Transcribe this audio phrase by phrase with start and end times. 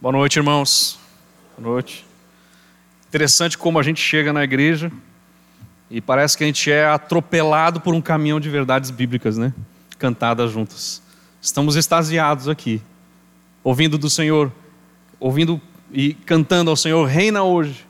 [0.00, 0.98] Boa noite, irmãos.
[1.58, 2.06] Boa noite.
[3.06, 4.90] Interessante como a gente chega na igreja
[5.90, 9.52] e parece que a gente é atropelado por um caminhão de verdades bíblicas, né?
[9.98, 11.02] Cantadas juntas.
[11.38, 12.80] Estamos extasiados aqui,
[13.62, 14.50] ouvindo do Senhor,
[15.18, 15.60] ouvindo
[15.92, 17.86] e cantando ao Senhor: Reina hoje,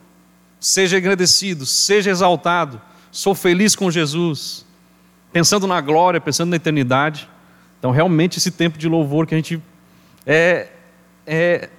[0.59, 4.65] seja agradecido, seja exaltado, sou feliz com Jesus,
[5.31, 7.29] pensando na glória, pensando na eternidade.
[7.79, 9.63] Então, realmente, esse tempo de louvor que a gente
[10.25, 10.67] é,
[11.25, 11.69] é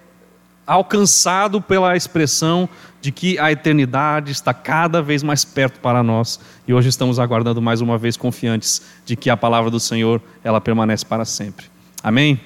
[0.66, 2.68] alcançado pela expressão
[3.00, 6.38] de que a eternidade está cada vez mais perto para nós
[6.68, 10.60] e hoje estamos aguardando mais uma vez confiantes de que a palavra do Senhor ela
[10.60, 11.66] permanece para sempre.
[12.02, 12.40] Amém?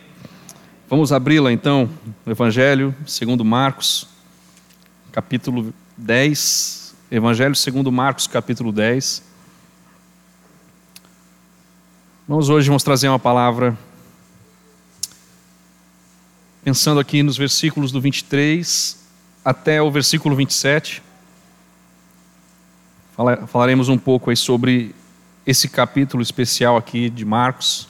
[0.89, 1.91] Vamos abri-la então,
[2.25, 4.07] o Evangelho segundo Marcos,
[5.13, 9.23] capítulo 10, Evangelho segundo Marcos, capítulo 10.
[12.29, 13.77] Nós hoje vamos trazer uma palavra
[16.67, 18.99] pensando aqui nos versículos do 23
[19.45, 21.01] até o versículo 27.
[23.47, 24.93] Falaremos um pouco aí sobre
[25.47, 27.87] esse capítulo especial aqui de Marcos.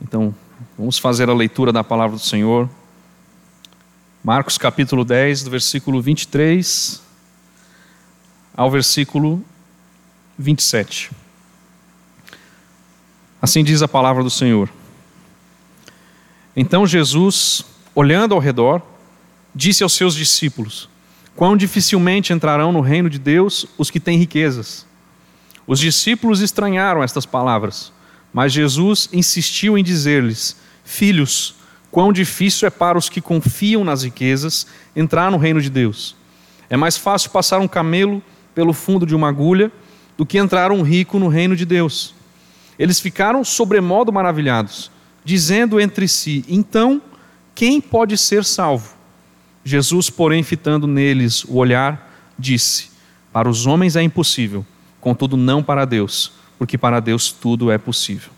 [0.00, 0.32] Então,
[0.78, 2.70] vamos fazer a leitura da palavra do Senhor.
[4.22, 7.02] Marcos capítulo 10, do versículo 23
[8.56, 9.44] ao versículo
[10.38, 11.10] 27.
[13.42, 14.70] Assim diz a palavra do Senhor.
[16.56, 18.80] Então Jesus, olhando ao redor,
[19.54, 20.88] disse aos seus discípulos:
[21.34, 24.86] Quão dificilmente entrarão no reino de Deus os que têm riquezas.
[25.66, 27.92] Os discípulos estranharam estas palavras,
[28.32, 31.56] mas Jesus insistiu em dizer-lhes: Filhos,
[31.90, 36.14] quão difícil é para os que confiam nas riquezas entrar no reino de Deus.
[36.70, 38.22] É mais fácil passar um camelo
[38.54, 39.72] pelo fundo de uma agulha
[40.16, 42.14] do que entrar um rico no reino de Deus.
[42.78, 44.93] Eles ficaram sobremodo maravilhados
[45.24, 47.00] dizendo entre si: Então,
[47.54, 48.94] quem pode ser salvo?
[49.64, 52.90] Jesus, porém, fitando neles o olhar, disse:
[53.32, 54.64] Para os homens é impossível,
[55.00, 58.30] contudo, não para Deus, porque para Deus tudo é possível.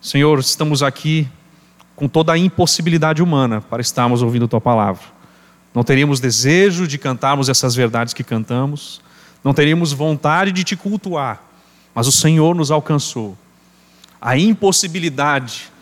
[0.00, 1.26] Senhor, estamos aqui
[1.96, 5.02] com toda a impossibilidade humana para estarmos ouvindo tua palavra.
[5.72, 9.00] Não teríamos desejo de cantarmos essas verdades que cantamos,
[9.42, 11.42] não teríamos vontade de te cultuar,
[11.94, 13.36] mas o Senhor nos alcançou.
[14.20, 15.72] A impossibilidade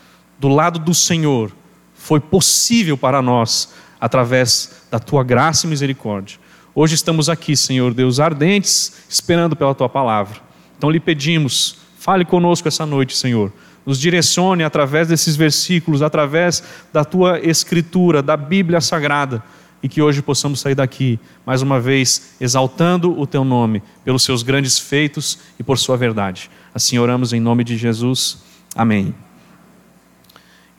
[0.43, 1.53] do lado do Senhor
[1.95, 6.37] foi possível para nós através da tua graça e misericórdia.
[6.75, 10.41] Hoje estamos aqui, Senhor Deus, ardentes, esperando pela tua palavra.
[10.77, 13.53] Então lhe pedimos, fale conosco essa noite, Senhor.
[13.87, 16.61] Nos direcione através desses versículos, através
[16.93, 19.45] da tua escritura, da Bíblia Sagrada,
[19.81, 24.43] e que hoje possamos sair daqui, mais uma vez, exaltando o teu nome, pelos seus
[24.43, 26.51] grandes feitos e por sua verdade.
[26.75, 28.43] Assim oramos em nome de Jesus.
[28.75, 29.15] Amém.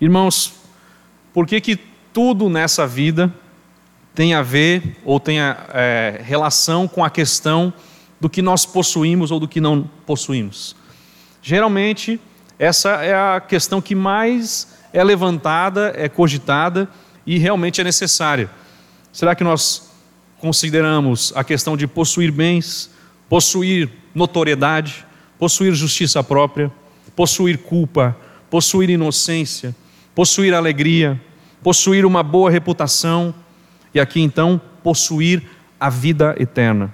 [0.04, 0.56] Irmãos,
[1.34, 1.80] por que, que
[2.12, 3.34] tudo nessa vida
[4.14, 7.74] tem a ver ou tem a, é, relação com a questão
[8.20, 10.76] do que nós possuímos ou do que não possuímos?
[11.42, 12.20] Geralmente,
[12.60, 16.90] essa é a questão que mais é levantada, é cogitada
[17.26, 18.50] e realmente é necessária.
[19.10, 19.90] Será que nós
[20.38, 22.92] consideramos a questão de possuir bens,
[23.30, 25.06] possuir notoriedade,
[25.40, 26.70] possuir justiça própria,
[27.16, 28.14] possuir culpa,
[28.50, 29.74] possuir inocência,
[30.16, 31.20] possuir alegria,
[31.62, 33.34] possuir uma boa reputação
[33.94, 35.44] e aqui então possuir
[35.80, 36.94] a vida eterna.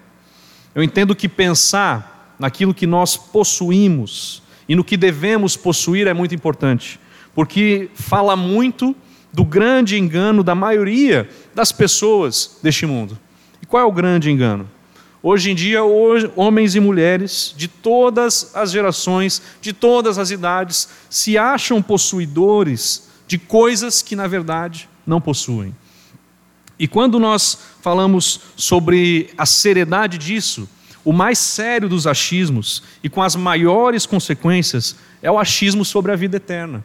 [0.73, 6.33] Eu entendo que pensar naquilo que nós possuímos e no que devemos possuir é muito
[6.33, 6.99] importante,
[7.33, 8.95] porque fala muito
[9.33, 13.17] do grande engano da maioria das pessoas deste mundo.
[13.61, 14.69] E qual é o grande engano?
[15.21, 21.37] Hoje em dia, homens e mulheres de todas as gerações, de todas as idades, se
[21.37, 25.75] acham possuidores de coisas que na verdade não possuem.
[26.79, 30.67] E quando nós falamos sobre a seriedade disso,
[31.05, 36.15] o mais sério dos achismos e com as maiores consequências é o achismo sobre a
[36.15, 36.83] vida eterna.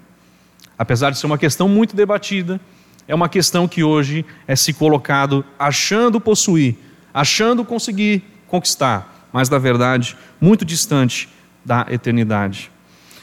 [0.78, 2.60] Apesar de ser uma questão muito debatida,
[3.08, 6.76] é uma questão que hoje é se colocado achando possuir,
[7.14, 11.26] achando conseguir conquistar, mas na verdade muito distante
[11.64, 12.70] da eternidade.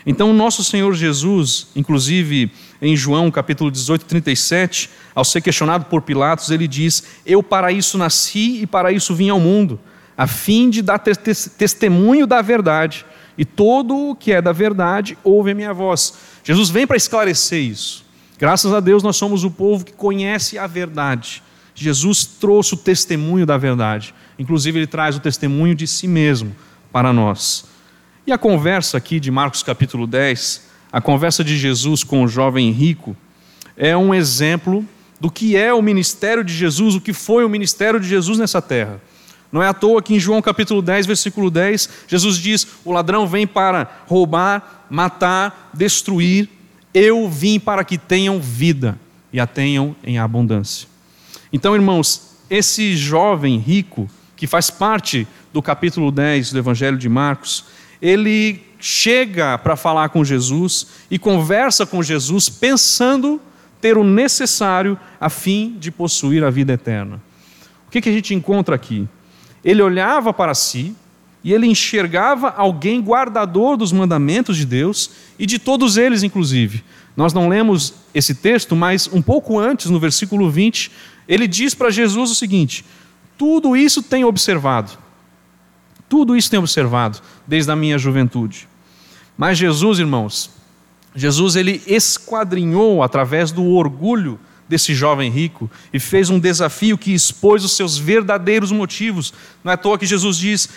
[0.05, 2.51] Então, o nosso Senhor Jesus, inclusive
[2.81, 7.97] em João capítulo 18, 37, ao ser questionado por Pilatos, ele diz: Eu para isso
[7.97, 9.79] nasci e para isso vim ao mundo,
[10.17, 13.05] a fim de dar testemunho da verdade,
[13.37, 16.15] e todo o que é da verdade ouve a minha voz.
[16.43, 18.03] Jesus vem para esclarecer isso.
[18.39, 21.43] Graças a Deus nós somos o povo que conhece a verdade.
[21.75, 26.55] Jesus trouxe o testemunho da verdade, inclusive ele traz o testemunho de si mesmo
[26.91, 27.65] para nós.
[28.25, 32.71] E a conversa aqui de Marcos capítulo 10, a conversa de Jesus com o jovem
[32.71, 33.15] rico,
[33.77, 34.85] é um exemplo
[35.19, 38.61] do que é o ministério de Jesus, o que foi o ministério de Jesus nessa
[38.61, 38.99] terra.
[39.51, 43.27] Não é à toa que em João capítulo 10, versículo 10, Jesus diz: O ladrão
[43.27, 46.49] vem para roubar, matar, destruir.
[46.93, 48.97] Eu vim para que tenham vida
[49.31, 50.87] e a tenham em abundância.
[51.51, 57.65] Então, irmãos, esse jovem rico, que faz parte do capítulo 10 do Evangelho de Marcos,
[58.01, 63.39] ele chega para falar com Jesus e conversa com Jesus pensando
[63.79, 67.21] ter o necessário a fim de possuir a vida eterna.
[67.87, 69.07] O que, que a gente encontra aqui?
[69.63, 70.95] Ele olhava para si
[71.43, 76.83] e ele enxergava alguém guardador dos mandamentos de Deus e de todos eles, inclusive.
[77.15, 80.91] Nós não lemos esse texto, mas um pouco antes, no versículo 20,
[81.27, 82.85] ele diz para Jesus o seguinte:
[83.37, 84.91] Tudo isso tenho observado,
[86.07, 88.70] tudo isso tenho observado desde a minha juventude.
[89.37, 90.49] Mas Jesus, irmãos,
[91.15, 97.63] Jesus ele esquadrinhou através do orgulho desse jovem rico e fez um desafio que expôs
[97.65, 99.33] os seus verdadeiros motivos.
[99.63, 100.69] Não é à toa que Jesus diz: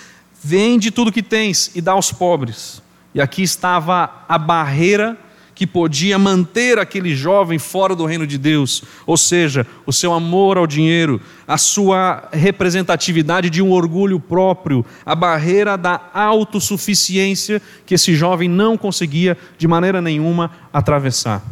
[0.43, 2.83] Vende tudo que tens e dá aos pobres.
[3.15, 5.17] E aqui estava a barreira
[5.55, 10.59] que podia manter aquele jovem fora do reino de Deus, ou seja, o seu amor
[10.59, 18.15] ao dinheiro, a sua representatividade de um orgulho próprio, a barreira da autossuficiência que esse
[18.15, 21.43] jovem não conseguia de maneira nenhuma atravessar.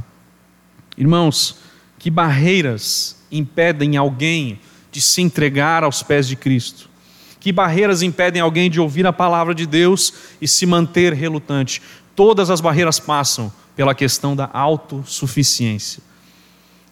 [0.99, 1.56] Irmãos,
[1.99, 4.58] que barreiras impedem alguém
[4.90, 6.90] de se entregar aos pés de Cristo?
[7.38, 11.81] Que barreiras impedem alguém de ouvir a palavra de Deus e se manter relutante?
[12.14, 16.02] Todas as barreiras passam pela questão da autossuficiência.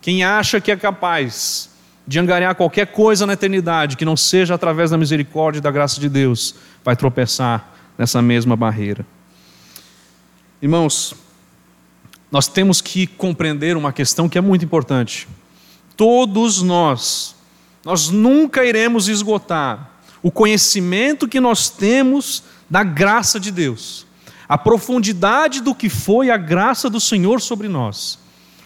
[0.00, 1.70] Quem acha que é capaz
[2.06, 6.00] de angariar qualquer coisa na eternidade que não seja através da misericórdia e da graça
[6.00, 6.54] de Deus,
[6.84, 9.06] vai tropeçar nessa mesma barreira.
[10.60, 11.14] Irmãos,
[12.30, 15.28] nós temos que compreender uma questão que é muito importante.
[15.96, 17.34] Todos nós,
[17.84, 19.90] nós nunca iremos esgotar
[20.22, 24.06] o conhecimento que nós temos da graça de Deus
[24.50, 28.18] a profundidade do que foi a graça do Senhor sobre nós.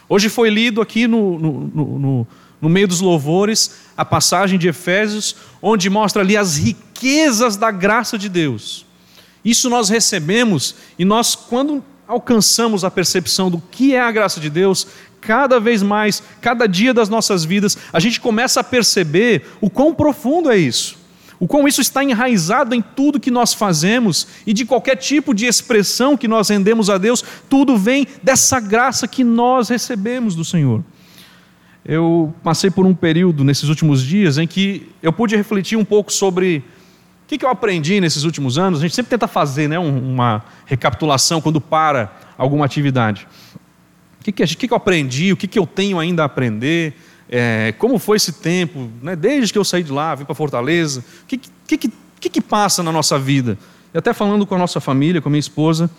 [0.09, 2.27] Hoje foi lido aqui no, no, no,
[2.59, 8.17] no meio dos louvores a passagem de Efésios, onde mostra ali as riquezas da graça
[8.17, 8.87] de Deus.
[9.45, 14.49] Isso nós recebemos e nós, quando alcançamos a percepção do que é a graça de
[14.49, 14.87] Deus,
[15.21, 19.95] cada vez mais, cada dia das nossas vidas, a gente começa a perceber o quão
[19.95, 21.04] profundo é isso
[21.39, 25.47] o quão isso está enraizado em tudo que nós fazemos e de qualquer tipo de
[25.47, 30.83] expressão que nós rendemos a Deus, tudo vem dessa graça que nós recebemos do Senhor.
[31.85, 36.13] Eu passei por um período nesses últimos dias em que eu pude refletir um pouco
[36.13, 36.65] sobre
[37.25, 38.79] o que, eu aprendi nesses últimos anos.
[38.79, 43.27] A gente sempre tenta fazer né, uma recapitulação quando para alguma atividade.
[44.21, 46.95] O que, que, eu aprendi, o que eu tenho ainda a aprender,
[47.29, 51.05] é, como foi esse tempo, né, desde que eu saí de lá, vim para Fortaleza,
[51.23, 51.91] o que, que,
[52.21, 53.59] que, que passa na nossa vida?
[53.93, 55.91] E até falando com a nossa família, com a minha esposa,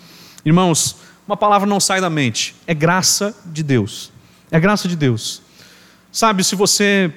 [0.44, 4.12] irmãos, uma palavra não sai da mente, é graça de Deus.
[4.52, 5.42] É graça de Deus.
[6.12, 7.12] Sabe, se você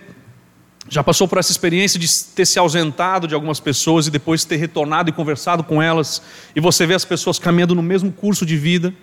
[0.89, 4.57] já passou por essa experiência de ter se ausentado de algumas pessoas e depois ter
[4.57, 6.23] retornado e conversado com elas,
[6.57, 8.95] e você vê as pessoas caminhando no mesmo curso de vida,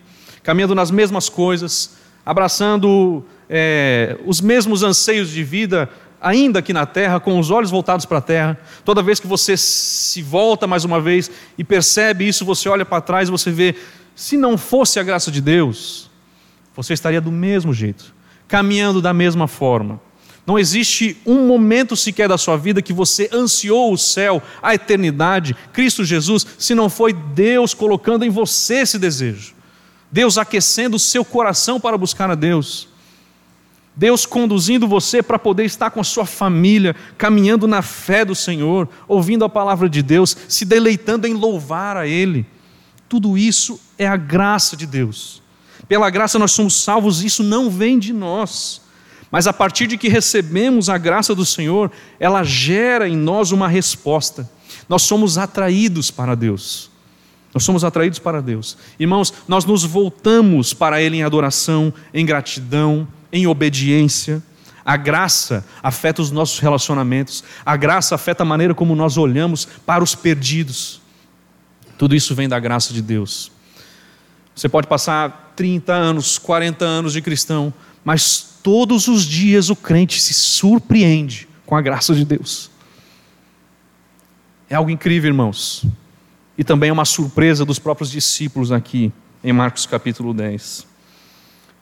[0.42, 5.90] caminhando nas mesmas coisas, abraçando é, os mesmos anseios de vida,
[6.22, 8.60] ainda aqui na terra, com os olhos voltados para a terra.
[8.84, 13.02] Toda vez que você se volta mais uma vez e percebe isso, você olha para
[13.02, 13.76] trás e você vê,
[14.16, 16.10] se não fosse a graça de Deus,
[16.76, 18.14] você estaria do mesmo jeito,
[18.48, 20.00] caminhando da mesma forma.
[20.46, 25.56] Não existe um momento sequer da sua vida que você ansiou o céu, a eternidade,
[25.74, 29.56] Cristo Jesus, se não foi Deus colocando em você esse desejo.
[30.12, 32.88] Deus aquecendo o seu coração para buscar a Deus.
[33.96, 38.90] Deus conduzindo você para poder estar com a sua família, caminhando na fé do Senhor,
[39.08, 42.46] ouvindo a palavra de Deus, se deleitando em louvar a Ele.
[43.08, 45.42] Tudo isso é a graça de Deus.
[45.88, 48.82] Pela graça nós somos salvos, isso não vem de nós.
[49.32, 53.68] Mas a partir de que recebemos a graça do Senhor, ela gera em nós uma
[53.68, 54.50] resposta.
[54.90, 56.92] Nós somos atraídos para Deus.
[57.54, 58.78] Nós somos atraídos para Deus.
[59.00, 64.42] Irmãos, nós nos voltamos para Ele em adoração, em gratidão, em obediência.
[64.86, 70.04] A graça afeta os nossos relacionamentos, a graça afeta a maneira como nós olhamos para
[70.04, 71.02] os perdidos.
[71.98, 73.52] Tudo isso vem da graça de Deus.
[74.56, 77.74] Você pode passar 30 anos, 40 anos de cristão,
[78.06, 82.70] mas todos os dias o crente se surpreende com a graça de Deus.
[84.70, 85.86] É algo incrível, irmãos.
[86.58, 89.12] E também é uma surpresa dos próprios discípulos aqui,
[89.44, 90.88] em Marcos capítulo 10.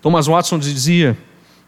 [0.02, 1.18] Thomas Watson dizia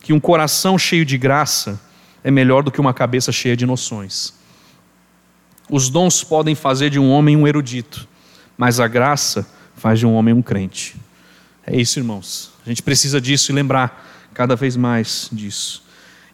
[0.06, 1.82] que um coração cheio de graça
[2.24, 4.36] é melhor do que uma cabeça cheia de noções.
[5.68, 8.08] Os dons podem fazer de um homem um erudito,
[8.56, 10.96] mas a graça faz de um homem um crente.
[11.66, 12.52] É isso, irmãos.
[12.64, 15.84] A gente precisa disso e lembrar cada vez mais disso.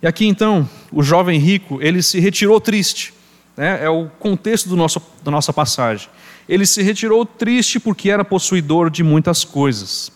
[0.01, 3.13] E aqui então, o jovem rico, ele se retirou triste.
[3.55, 3.85] Né?
[3.85, 6.09] É o contexto do nosso, da nossa passagem.
[6.49, 10.11] Ele se retirou triste porque era possuidor de muitas coisas.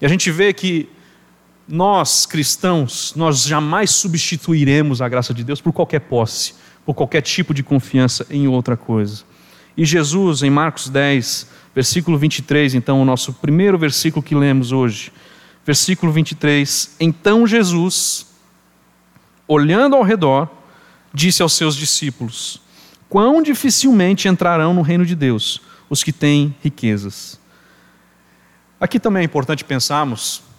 [0.00, 0.88] E a gente vê que
[1.70, 7.54] nós, cristãos, nós jamais substituiremos a graça de Deus por qualquer posse, por qualquer tipo
[7.54, 9.22] de confiança em outra coisa.
[9.76, 15.12] E Jesus, em Marcos 10, versículo 23, então, o nosso primeiro versículo que lemos hoje,
[15.64, 18.26] versículo 23: Então Jesus,
[19.46, 20.48] olhando ao redor,
[21.14, 22.60] disse aos seus discípulos:
[23.08, 27.38] Quão dificilmente entrarão no reino de Deus os que têm riquezas.
[28.80, 30.49] Aqui também é importante pensarmos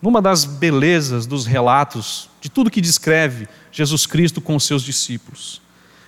[0.00, 5.60] numa das belezas dos relatos de tudo que descreve Jesus Cristo com os seus discípulos.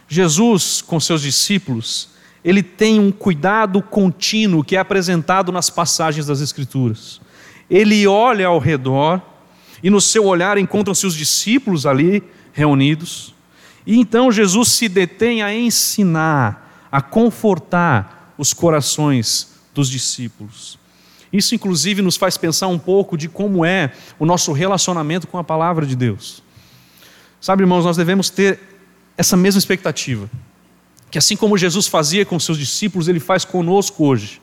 [0.09, 2.09] Jesus, com seus discípulos,
[2.45, 7.21] ele tem um cuidado contínuo que é apresentado nas passagens das Escrituras.
[7.69, 9.21] Ele olha ao redor
[9.83, 13.35] e no seu olhar encontram-se os discípulos ali reunidos.
[13.87, 20.78] E então Jesus se detém a ensinar, a confortar os corações dos discípulos.
[21.33, 25.45] Isso, inclusive, nos faz pensar um pouco de como é o nosso relacionamento com a
[25.45, 26.43] palavra de Deus.
[27.41, 28.59] Sabe, irmãos, nós devemos ter
[29.17, 30.29] essa mesma expectativa.
[31.11, 34.41] Que assim como Jesus fazia com seus discípulos, ele faz conosco hoje.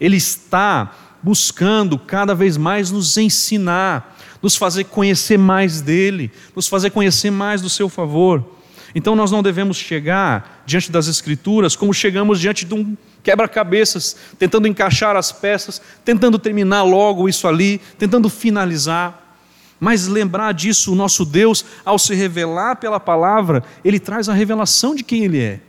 [0.00, 6.90] Ele está buscando cada vez mais nos ensinar, nos fazer conhecer mais dele, nos fazer
[6.90, 8.44] conhecer mais do seu favor.
[8.94, 12.96] Então nós não devemos chegar diante das Escrituras como chegamos diante de um
[13.28, 19.36] quebra-cabeças, tentando encaixar as peças, tentando terminar logo isso ali, tentando finalizar.
[19.78, 24.94] Mas lembrar disso, o nosso Deus, ao se revelar pela palavra, ele traz a revelação
[24.94, 25.60] de quem ele é.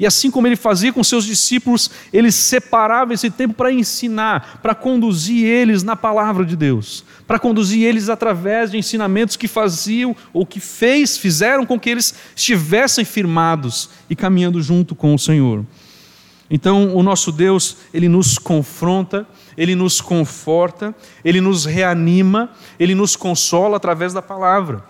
[0.00, 4.74] E assim como ele fazia com seus discípulos, ele separava esse tempo para ensinar, para
[4.74, 10.44] conduzir eles na palavra de Deus, para conduzir eles através de ensinamentos que faziam ou
[10.44, 15.64] que fez, fizeram com que eles estivessem firmados e caminhando junto com o Senhor.
[16.50, 19.24] Então, o nosso Deus, ele nos confronta,
[19.56, 20.92] ele nos conforta,
[21.24, 24.84] ele nos reanima, ele nos consola através da palavra.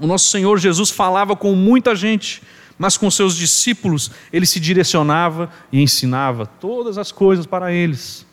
[0.00, 2.42] O nosso Senhor Jesus falava com muita gente,
[2.76, 8.26] mas com seus discípulos ele se direcionava e ensinava todas as coisas para eles.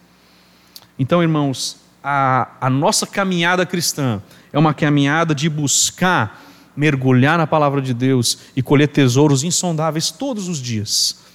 [0.98, 6.44] Então, irmãos, a, a nossa caminhada cristã é uma caminhada de buscar
[6.76, 11.29] mergulhar na palavra de Deus e colher tesouros insondáveis todos os dias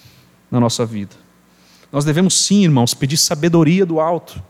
[0.51, 1.15] na nossa vida.
[1.91, 4.43] Nós devemos sim, irmãos, pedir sabedoria do alto.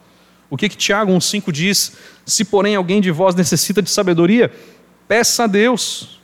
[0.49, 1.97] O que que Tiago 1,5 diz?
[2.25, 4.53] Se porém alguém de vós necessita de sabedoria,
[5.09, 6.21] peça a Deus,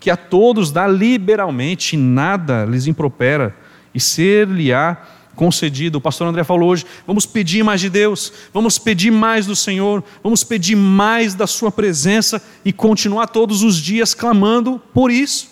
[0.00, 3.54] que a todos dá liberalmente, nada lhes impropera,
[3.94, 4.96] e ser-lhe-á
[5.34, 5.98] concedido.
[5.98, 10.02] O pastor André falou hoje: vamos pedir mais de Deus, vamos pedir mais do Senhor,
[10.22, 15.48] vamos pedir mais da Sua presença e continuar todos os dias clamando por isso.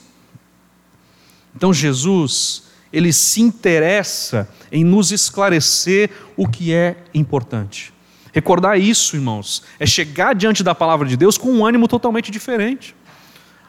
[1.54, 7.92] Então, Jesus, ele se interessa em nos esclarecer o que é importante.
[8.32, 12.94] Recordar isso, irmãos, é chegar diante da palavra de Deus com um ânimo totalmente diferente.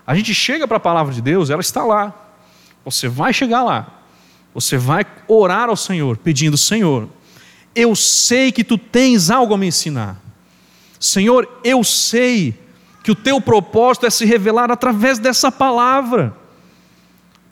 [0.06, 2.14] A gente chega para a palavra de Deus, ela está lá.
[2.84, 4.02] Você vai chegar lá.
[4.54, 7.10] Você vai orar ao Senhor, pedindo: Senhor,
[7.76, 10.22] eu sei que tu tens algo a me ensinar.
[11.00, 12.58] Senhor, eu sei
[13.04, 16.36] que o teu propósito é se revelar através dessa palavra.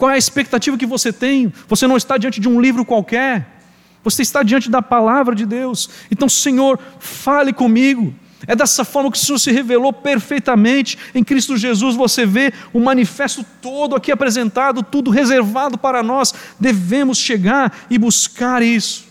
[0.01, 1.53] Qual é a expectativa que você tem?
[1.67, 3.61] Você não está diante de um livro qualquer,
[4.03, 5.91] você está diante da palavra de Deus.
[6.09, 8.11] Então, Senhor, fale comigo.
[8.47, 11.95] É dessa forma que o Senhor se revelou perfeitamente em Cristo Jesus.
[11.95, 16.33] Você vê o manifesto todo aqui apresentado, tudo reservado para nós.
[16.59, 19.05] Devemos chegar e buscar isso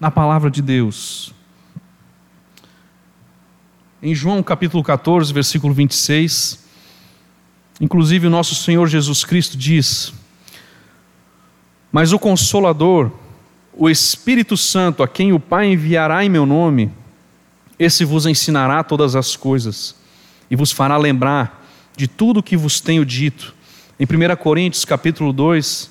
[0.00, 1.34] na palavra de Deus.
[4.02, 6.63] Em João capítulo 14, versículo 26,
[7.80, 10.12] Inclusive, o nosso Senhor Jesus Cristo diz:
[11.90, 13.10] Mas o Consolador,
[13.72, 16.90] o Espírito Santo, a quem o Pai enviará em meu nome,
[17.78, 19.96] esse vos ensinará todas as coisas
[20.50, 21.64] e vos fará lembrar
[21.96, 23.54] de tudo o que vos tenho dito.
[23.98, 25.90] Em 1 Coríntios, capítulo 2,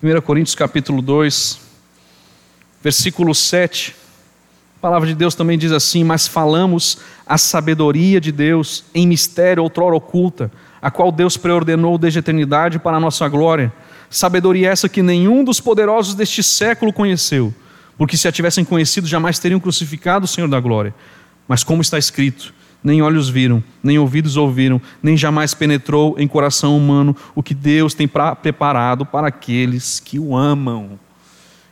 [0.00, 1.58] 1 Coríntios capítulo 2,
[2.80, 3.96] versículo 7.
[4.78, 9.60] A palavra de Deus também diz assim: Mas falamos a sabedoria de Deus em mistério
[9.60, 13.72] outrora oculta, a qual Deus preordenou desde a eternidade para a nossa glória.
[14.08, 17.52] Sabedoria essa que nenhum dos poderosos deste século conheceu,
[17.96, 20.94] porque se a tivessem conhecido, jamais teriam crucificado o Senhor da glória.
[21.48, 26.76] Mas como está escrito, nem olhos viram, nem ouvidos ouviram, nem jamais penetrou em coração
[26.76, 31.00] humano o que Deus tem pra, preparado para aqueles que o amam.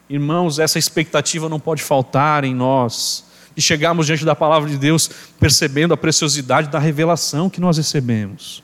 [0.08, 3.24] Irmãos, essa expectativa não pode faltar em nós,
[3.56, 5.10] de chegarmos diante da palavra de Deus
[5.40, 8.62] percebendo a preciosidade da revelação que nós recebemos.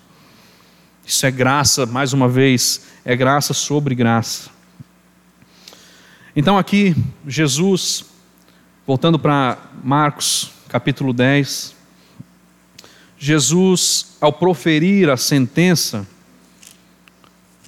[1.05, 4.51] Isso é graça, mais uma vez, é graça sobre graça.
[6.37, 6.95] Então, aqui,
[7.27, 8.05] Jesus,
[8.87, 11.75] voltando para Marcos capítulo 10,
[13.19, 16.07] Jesus, ao proferir a sentença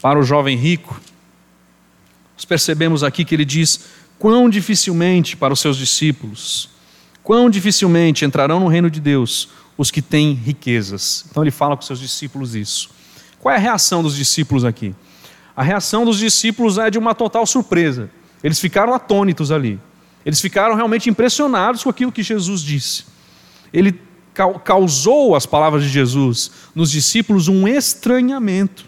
[0.01, 1.01] para o jovem rico,
[2.45, 3.81] nós percebemos aqui que ele diz:
[4.19, 6.69] quão dificilmente para os seus discípulos,
[7.23, 9.49] quão dificilmente entrarão no reino de Deus
[9.79, 11.25] os que têm riquezas.
[11.31, 12.91] Então ele fala com seus discípulos isso.
[13.41, 14.95] Qual é a reação dos discípulos aqui?
[15.57, 18.11] A reação dos discípulos é de uma total surpresa.
[18.43, 19.81] Eles ficaram atônitos ali.
[20.25, 23.05] Eles ficaram realmente impressionados com aquilo que Jesus disse.
[23.73, 23.99] Ele
[24.65, 28.85] causou as palavras de Jesus nos discípulos um estranhamento.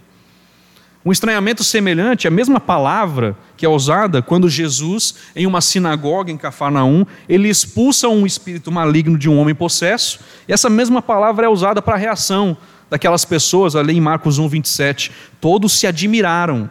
[1.07, 6.37] Um estranhamento semelhante à mesma palavra que é usada quando Jesus, em uma sinagoga em
[6.37, 11.49] Cafarnaum, ele expulsa um espírito maligno de um homem possesso, e essa mesma palavra é
[11.49, 12.57] usada para a reação
[12.91, 15.13] daquelas pessoas ali em Marcos 1, 27.
[15.41, 16.69] Todos se admiraram,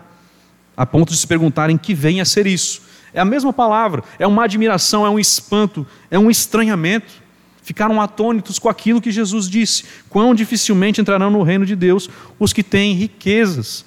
[0.76, 2.82] a ponto de se perguntarem que vem a ser isso.
[3.14, 7.24] É a mesma palavra, é uma admiração, é um espanto, é um estranhamento.
[7.64, 12.52] Ficaram atônitos com aquilo que Jesus disse: quão dificilmente entrarão no reino de Deus os
[12.52, 13.86] que têm riquezas.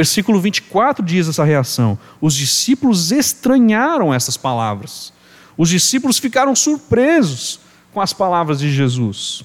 [0.00, 5.12] Versículo 24 diz essa reação: os discípulos estranharam essas palavras.
[5.58, 7.60] Os discípulos ficaram surpresos
[7.92, 9.42] com as palavras de Jesus.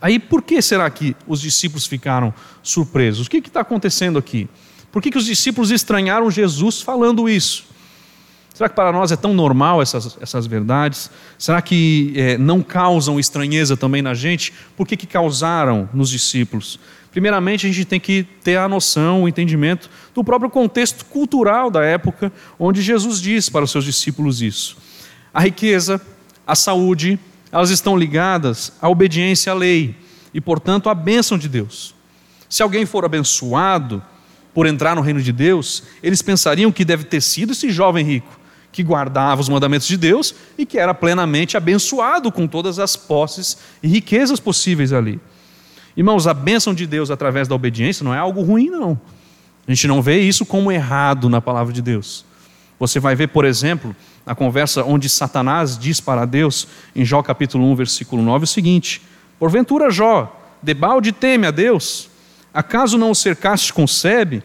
[0.00, 2.32] Aí por que será que os discípulos ficaram
[2.62, 3.26] surpresos?
[3.26, 4.48] O que está acontecendo aqui?
[4.92, 7.64] Por que, que os discípulos estranharam Jesus falando isso?
[8.62, 11.10] Será que para nós é tão normal essas, essas verdades?
[11.36, 14.52] Será que é, não causam estranheza também na gente?
[14.76, 16.78] Por que, que causaram nos discípulos?
[17.10, 21.82] Primeiramente, a gente tem que ter a noção, o entendimento do próprio contexto cultural da
[21.82, 24.76] época onde Jesus diz para os seus discípulos isso.
[25.34, 26.00] A riqueza,
[26.46, 27.18] a saúde,
[27.50, 29.96] elas estão ligadas à obediência à lei
[30.32, 31.96] e, portanto, à bênção de Deus.
[32.48, 34.00] Se alguém for abençoado
[34.54, 38.40] por entrar no reino de Deus, eles pensariam que deve ter sido esse jovem rico,
[38.72, 43.58] que guardava os mandamentos de Deus e que era plenamente abençoado com todas as posses
[43.82, 45.20] e riquezas possíveis ali.
[45.94, 48.98] Irmãos, a bênção de Deus através da obediência não é algo ruim, não.
[49.68, 52.24] A gente não vê isso como errado na palavra de Deus.
[52.80, 57.70] Você vai ver, por exemplo, na conversa onde Satanás diz para Deus, em Jó capítulo
[57.70, 59.02] 1, versículo 9, o seguinte:
[59.38, 62.08] Porventura, Jó, debalde teme a Deus?
[62.52, 64.42] Acaso não o cercaste com sebe?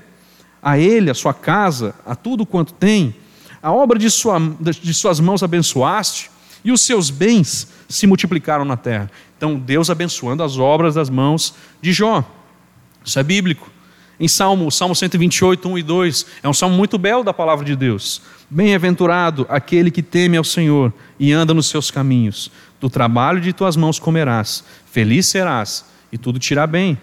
[0.62, 3.16] A ele, a sua casa, a tudo quanto tem?
[3.62, 6.30] A obra de, sua, de suas mãos abençoaste?
[6.64, 9.10] E os seus bens se multiplicaram na terra.
[9.38, 12.24] Então, Deus abençoando as obras das mãos de Jó.
[13.06, 13.70] Isso é bíblico.
[14.20, 17.76] Em Salmo, Salmo 128, 1 e 2, é um salmo muito belo da palavra de
[17.76, 18.22] Deus.
[18.50, 22.52] Bem-aventurado aquele que teme ao Senhor e anda nos seus caminhos.
[22.82, 26.98] Do trabalho de tuas mãos comerás, feliz serás e tudo te irá bem.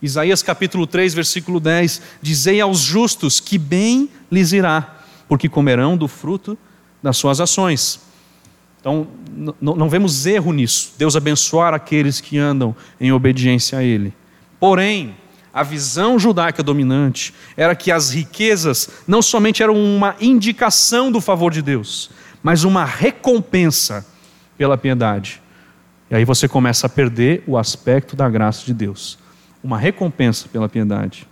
[0.00, 4.97] Isaías capítulo 3, versículo 10: Dizei aos justos que bem lhes irá,
[5.28, 6.56] porque comerão do fruto
[7.02, 8.00] das suas ações.
[8.80, 9.06] Então,
[9.60, 14.14] não vemos erro nisso, Deus abençoar aqueles que andam em obediência a Ele.
[14.58, 15.16] Porém,
[15.52, 21.52] a visão judaica dominante era que as riquezas não somente eram uma indicação do favor
[21.52, 22.10] de Deus,
[22.42, 24.06] mas uma recompensa
[24.56, 25.42] pela piedade.
[26.10, 29.18] E aí você começa a perder o aspecto da graça de Deus
[29.62, 31.26] uma recompensa pela piedade.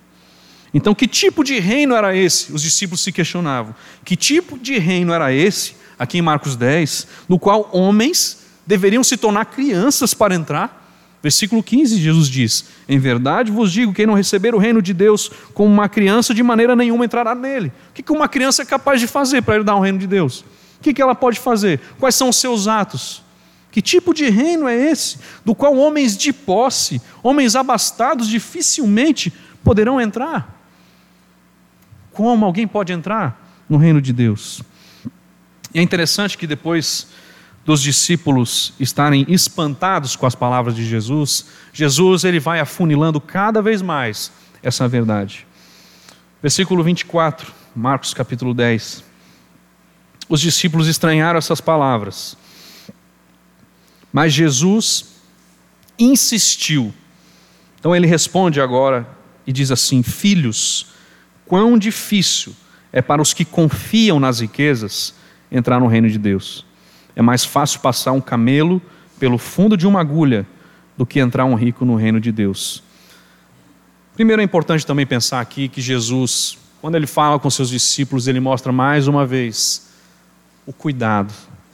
[0.76, 2.52] Então, que tipo de reino era esse?
[2.52, 3.74] Os discípulos se questionavam.
[4.04, 9.16] Que tipo de reino era esse, aqui em Marcos 10, no qual homens deveriam se
[9.16, 10.86] tornar crianças para entrar?
[11.22, 15.30] Versículo 15, Jesus diz: Em verdade vos digo: quem não receber o reino de Deus
[15.54, 17.72] como uma criança, de maneira nenhuma entrará nele.
[17.88, 20.44] O que uma criança é capaz de fazer para herdar o reino de Deus?
[20.78, 21.80] O que ela pode fazer?
[21.98, 23.22] Quais são os seus atos?
[23.70, 29.32] Que tipo de reino é esse, do qual homens de posse, homens abastados, dificilmente
[29.64, 30.55] poderão entrar?
[32.16, 34.62] Como alguém pode entrar no reino de Deus?
[35.74, 37.08] E é interessante que depois
[37.62, 43.82] dos discípulos estarem espantados com as palavras de Jesus, Jesus ele vai afunilando cada vez
[43.82, 45.46] mais essa verdade.
[46.40, 49.04] Versículo 24, Marcos capítulo 10.
[50.26, 52.34] Os discípulos estranharam essas palavras.
[54.10, 55.16] Mas Jesus
[55.98, 56.94] insistiu.
[57.78, 59.06] Então ele responde agora
[59.46, 60.95] e diz assim: Filhos,
[61.46, 62.54] quão difícil
[62.92, 65.14] é para os que confiam nas riquezas
[65.50, 66.64] entrar no reino de Deus.
[67.14, 68.80] É mais fácil passar um camelo
[69.18, 70.46] pelo fundo de uma agulha
[70.96, 72.82] do que entrar um rico no reino de Deus.
[74.14, 78.40] Primeiro é importante também pensar aqui que Jesus, quando ele fala com seus discípulos, ele
[78.40, 79.88] mostra mais uma vez
[80.66, 81.32] o cuidado,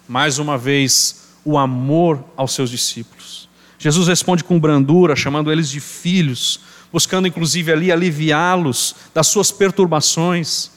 [0.09, 3.49] mais uma vez o amor aos seus discípulos.
[3.79, 6.61] Jesus responde com brandura, chamando eles de filhos,
[6.92, 10.70] buscando inclusive ali aliviá-los das suas perturbações.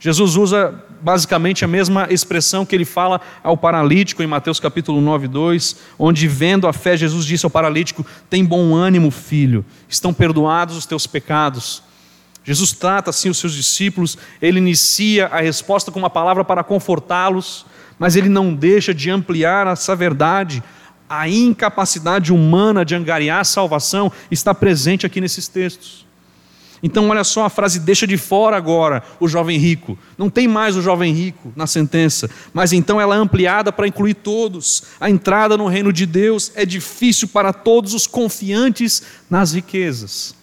[0.00, 5.28] Jesus usa basicamente a mesma expressão que ele fala ao paralítico em Mateus capítulo 9,
[5.28, 10.76] 2, onde vendo a fé, Jesus disse ao paralítico: Tem bom ânimo, filho, estão perdoados
[10.76, 11.82] os teus pecados.
[12.44, 17.64] Jesus trata assim os seus discípulos, ele inicia a resposta com uma palavra para confortá-los,
[17.98, 20.62] mas ele não deixa de ampliar essa verdade.
[21.14, 26.06] A incapacidade humana de angariar a salvação está presente aqui nesses textos.
[26.82, 29.98] Então, olha só, a frase deixa de fora agora o jovem rico.
[30.16, 34.14] Não tem mais o jovem rico na sentença, mas então ela é ampliada para incluir
[34.14, 34.84] todos.
[34.98, 40.34] A entrada no reino de Deus é difícil para todos os confiantes nas riquezas.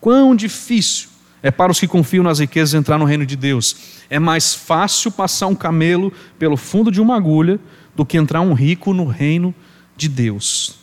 [0.00, 1.08] Quão difícil
[1.42, 3.76] é para os que confiam nas riquezas entrar no reino de Deus.
[4.08, 7.58] É mais fácil passar um camelo pelo fundo de uma agulha
[7.96, 9.54] do que entrar um rico no reino
[9.96, 10.78] de Deus.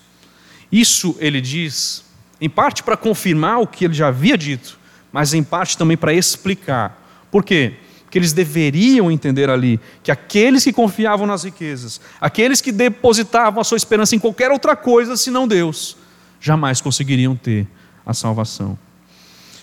[0.72, 2.04] Isso ele diz
[2.42, 4.80] em parte para confirmar o que ele já havia dito,
[5.12, 7.00] mas em parte também para explicar.
[7.32, 7.76] Por quê?
[8.04, 13.64] Porque eles deveriam entender ali que aqueles que confiavam nas riquezas, aqueles que depositavam a
[13.64, 15.96] sua esperança em qualquer outra coisa senão Deus,
[16.42, 17.68] jamais conseguiriam ter
[18.06, 18.78] a salvação.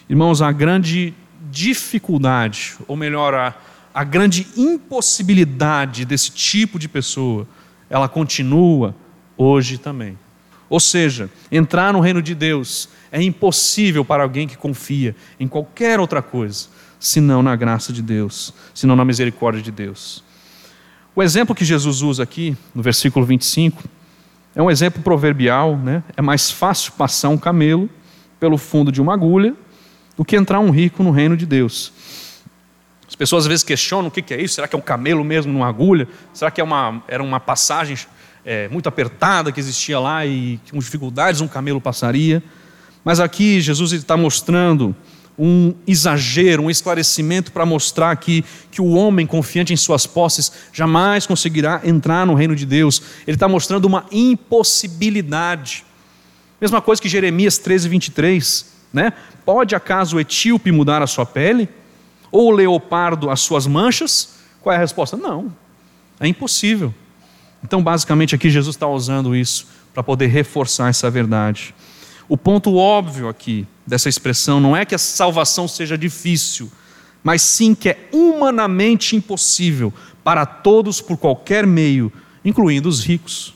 [0.08, 1.12] Irmãos, a grande
[1.50, 3.54] dificuldade, ou melhor, a,
[3.92, 7.46] a grande impossibilidade desse tipo de pessoa,
[7.88, 8.94] ela continua
[9.36, 10.16] hoje também.
[10.68, 15.98] Ou seja, entrar no reino de Deus é impossível para alguém que confia em qualquer
[15.98, 16.68] outra coisa,
[17.00, 20.22] senão na graça de Deus, senão na misericórdia de Deus.
[21.14, 23.82] O exemplo que Jesus usa aqui, no versículo 25,
[24.54, 26.04] é um exemplo proverbial, né?
[26.16, 27.90] É mais fácil passar um camelo
[28.38, 29.54] pelo fundo de uma agulha
[30.16, 31.92] do que entrar um rico no reino de Deus.
[33.10, 35.52] As pessoas às vezes questionam o que é isso, será que é um camelo mesmo
[35.52, 36.08] numa agulha?
[36.32, 37.98] Será que é uma, era uma passagem
[38.44, 42.42] é, muito apertada que existia lá e com dificuldades um camelo passaria.
[43.04, 44.94] Mas aqui Jesus está mostrando
[45.38, 51.26] um exagero, um esclarecimento para mostrar aqui que o homem confiante em suas posses jamais
[51.26, 53.02] conseguirá entrar no reino de Deus.
[53.26, 55.84] Ele está mostrando uma impossibilidade.
[56.60, 58.70] Mesma coisa que Jeremias 13, 23.
[58.92, 59.12] Né?
[59.44, 61.68] Pode acaso o etíope mudar a sua pele?
[62.30, 64.36] Ou o leopardo as suas manchas?
[64.60, 65.16] Qual é a resposta?
[65.16, 65.52] Não,
[66.18, 66.94] é impossível.
[67.62, 71.74] Então, basicamente, aqui Jesus está usando isso para poder reforçar essa verdade.
[72.28, 76.70] O ponto óbvio aqui dessa expressão não é que a salvação seja difícil,
[77.24, 82.12] mas sim que é humanamente impossível para todos por qualquer meio,
[82.44, 83.54] incluindo os ricos.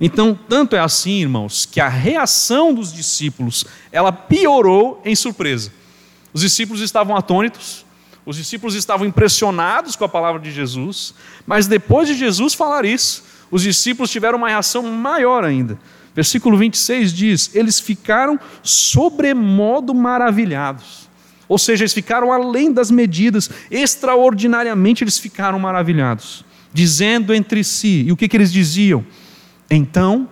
[0.00, 5.72] Então, tanto é assim, irmãos, que a reação dos discípulos, ela piorou em surpresa.
[6.32, 7.84] Os discípulos estavam atônitos,
[8.24, 11.14] os discípulos estavam impressionados com a palavra de Jesus,
[11.46, 15.78] mas depois de Jesus falar isso, os discípulos tiveram uma reação maior ainda.
[16.14, 21.08] Versículo 26 diz: Eles ficaram sobremodo maravilhados.
[21.48, 28.12] Ou seja, eles ficaram além das medidas, extraordinariamente eles ficaram maravilhados, dizendo entre si, e
[28.12, 29.04] o que, que eles diziam?
[29.70, 30.28] Então,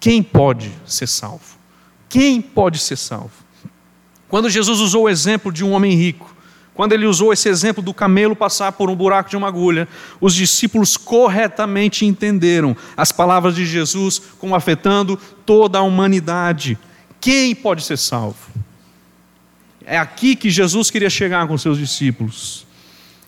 [0.00, 1.58] quem pode ser salvo?
[2.08, 3.32] Quem pode ser salvo?
[4.28, 6.34] Quando Jesus usou o exemplo de um homem rico,
[6.78, 9.88] quando ele usou esse exemplo do camelo passar por um buraco de uma agulha,
[10.20, 16.78] os discípulos corretamente entenderam as palavras de Jesus como afetando toda a humanidade.
[17.20, 18.38] Quem pode ser salvo?
[19.84, 22.64] É aqui que Jesus queria chegar com seus discípulos.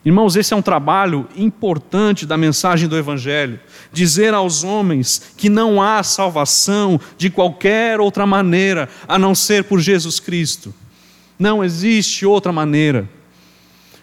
[0.05, 3.59] Irmãos, esse é um trabalho importante da mensagem do Evangelho.
[3.91, 9.81] Dizer aos homens que não há salvação de qualquer outra maneira a não ser por
[9.81, 10.73] Jesus Cristo.
[11.37, 13.09] Não existe outra maneira.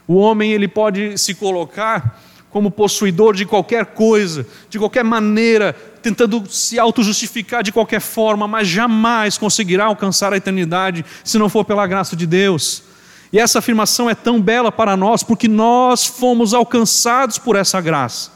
[0.09, 2.19] O homem ele pode se colocar
[2.51, 8.67] como possuidor de qualquer coisa, de qualquer maneira, tentando se auto-justificar de qualquer forma, mas
[8.67, 12.83] jamais conseguirá alcançar a eternidade se não for pela graça de Deus.
[13.31, 18.31] E essa afirmação é tão bela para nós porque nós fomos alcançados por essa graça.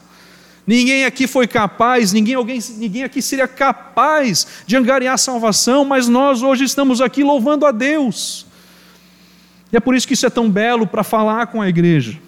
[0.66, 6.42] Ninguém aqui foi capaz, ninguém, alguém, ninguém aqui seria capaz de angariar salvação, mas nós
[6.42, 8.46] hoje estamos aqui louvando a Deus.
[9.72, 12.18] E é por isso que isso é tão belo para falar com a igreja.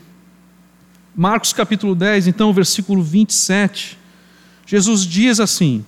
[1.15, 3.99] Marcos capítulo 10, então, versículo 27.
[4.67, 5.85] Jesus diz assim: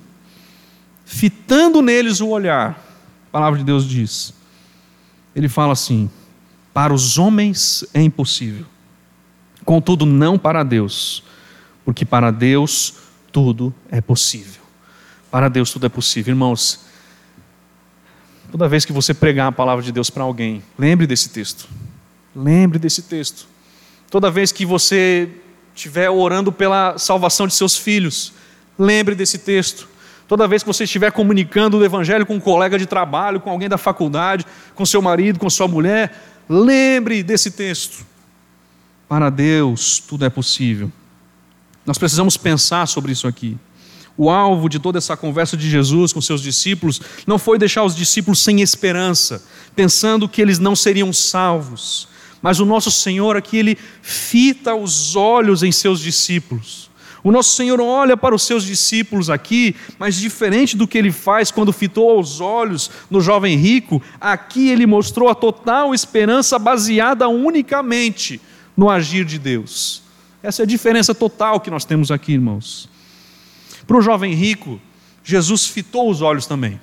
[1.04, 2.78] fitando neles o olhar,
[3.28, 4.34] a palavra de Deus diz,
[5.34, 6.10] ele fala assim:
[6.74, 8.66] para os homens é impossível,
[9.66, 11.24] Contudo, não para Deus,
[11.84, 12.94] porque para Deus
[13.32, 14.62] tudo é possível.
[15.28, 16.32] Para Deus tudo é possível.
[16.32, 16.85] Irmãos,
[18.56, 21.68] toda vez que você pregar a palavra de Deus para alguém, lembre desse texto.
[22.34, 23.46] Lembre desse texto.
[24.10, 25.28] Toda vez que você
[25.74, 28.32] estiver orando pela salvação de seus filhos,
[28.78, 29.86] lembre desse texto.
[30.26, 33.68] Toda vez que você estiver comunicando o Evangelho com um colega de trabalho, com alguém
[33.68, 38.06] da faculdade, com seu marido, com sua mulher, lembre desse texto.
[39.06, 40.90] Para Deus tudo é possível.
[41.84, 43.58] Nós precisamos pensar sobre isso aqui.
[44.16, 47.94] O alvo de toda essa conversa de Jesus com seus discípulos não foi deixar os
[47.94, 52.08] discípulos sem esperança, pensando que eles não seriam salvos,
[52.40, 56.86] mas o nosso Senhor aqui, ele fita os olhos em seus discípulos
[57.26, 61.50] o nosso Senhor olha para os seus discípulos aqui, mas diferente do que ele faz
[61.50, 68.40] quando fitou os olhos no jovem rico, aqui ele mostrou a total esperança baseada unicamente
[68.76, 70.02] no agir de Deus.
[70.40, 72.88] Essa é a diferença total que nós temos aqui, irmãos.
[73.86, 74.80] Para o jovem rico,
[75.24, 76.80] Jesus fitou os olhos também.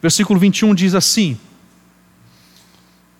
[0.00, 1.38] Versículo 21 diz assim: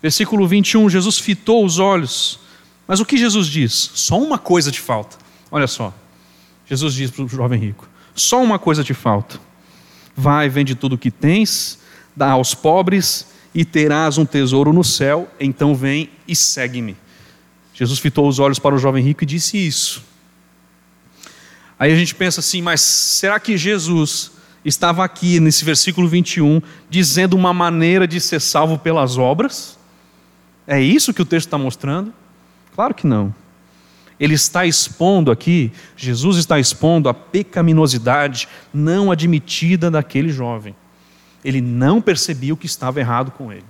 [0.01, 2.41] Versículo 21, Jesus fitou os olhos.
[2.87, 3.91] Mas o que Jesus diz?
[3.95, 5.17] Só uma coisa te falta.
[5.51, 5.93] Olha só.
[6.67, 9.41] Jesus diz para o jovem rico: Só uma coisa te falta.
[10.17, 11.79] Vai, vende tudo o que tens,
[12.15, 15.29] dá aos pobres e terás um tesouro no céu.
[15.39, 16.97] Então vem e segue-me.
[17.75, 20.03] Jesus fitou os olhos para o jovem rico e disse isso.
[21.79, 24.33] Aí a gente pensa assim, mas será que Jesus
[24.65, 26.61] estava aqui nesse versículo 21
[26.91, 29.79] dizendo uma maneira de ser salvo pelas obras?
[30.67, 32.13] É isso que o texto está mostrando?
[32.75, 33.35] Claro que não.
[34.19, 40.75] Ele está expondo aqui, Jesus está expondo a pecaminosidade não admitida daquele jovem.
[41.45, 43.65] Ele não percebia o que estava errado com ele.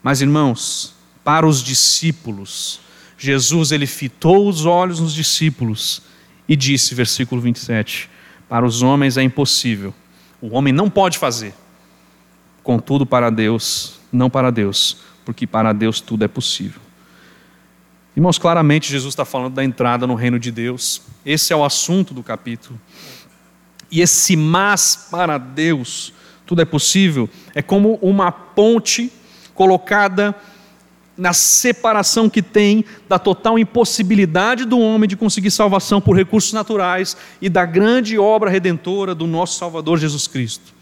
[0.00, 2.80] Mas irmãos, para os discípulos,
[3.18, 6.02] Jesus ele fitou os olhos nos discípulos
[6.48, 8.08] e disse, versículo 27,
[8.48, 9.94] para os homens é impossível.
[10.40, 11.54] O homem não pode fazer.
[12.62, 16.80] Contudo, para Deus, não para Deus, porque para Deus tudo é possível.
[18.16, 21.02] Irmãos, claramente Jesus está falando da entrada no reino de Deus.
[21.26, 22.80] Esse é o assunto do capítulo.
[23.90, 26.12] E esse mas para Deus,
[26.46, 29.12] tudo é possível, é como uma ponte
[29.54, 30.34] colocada
[31.16, 37.16] na separação que tem da total impossibilidade do homem de conseguir salvação por recursos naturais
[37.40, 40.74] e da grande obra redentora do nosso Salvador Jesus Cristo.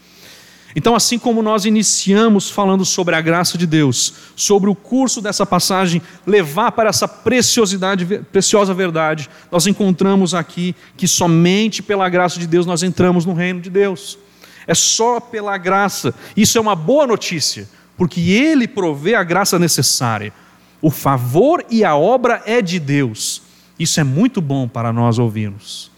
[0.75, 5.45] Então, assim como nós iniciamos falando sobre a graça de Deus, sobre o curso dessa
[5.45, 12.47] passagem levar para essa preciosidade, preciosa verdade, nós encontramos aqui que somente pela graça de
[12.47, 14.17] Deus nós entramos no reino de Deus.
[14.65, 16.15] É só pela graça.
[16.35, 20.33] Isso é uma boa notícia, porque Ele provê a graça necessária.
[20.81, 23.41] O favor e a obra é de Deus.
[23.79, 25.91] Isso é muito bom para nós ouvirmos.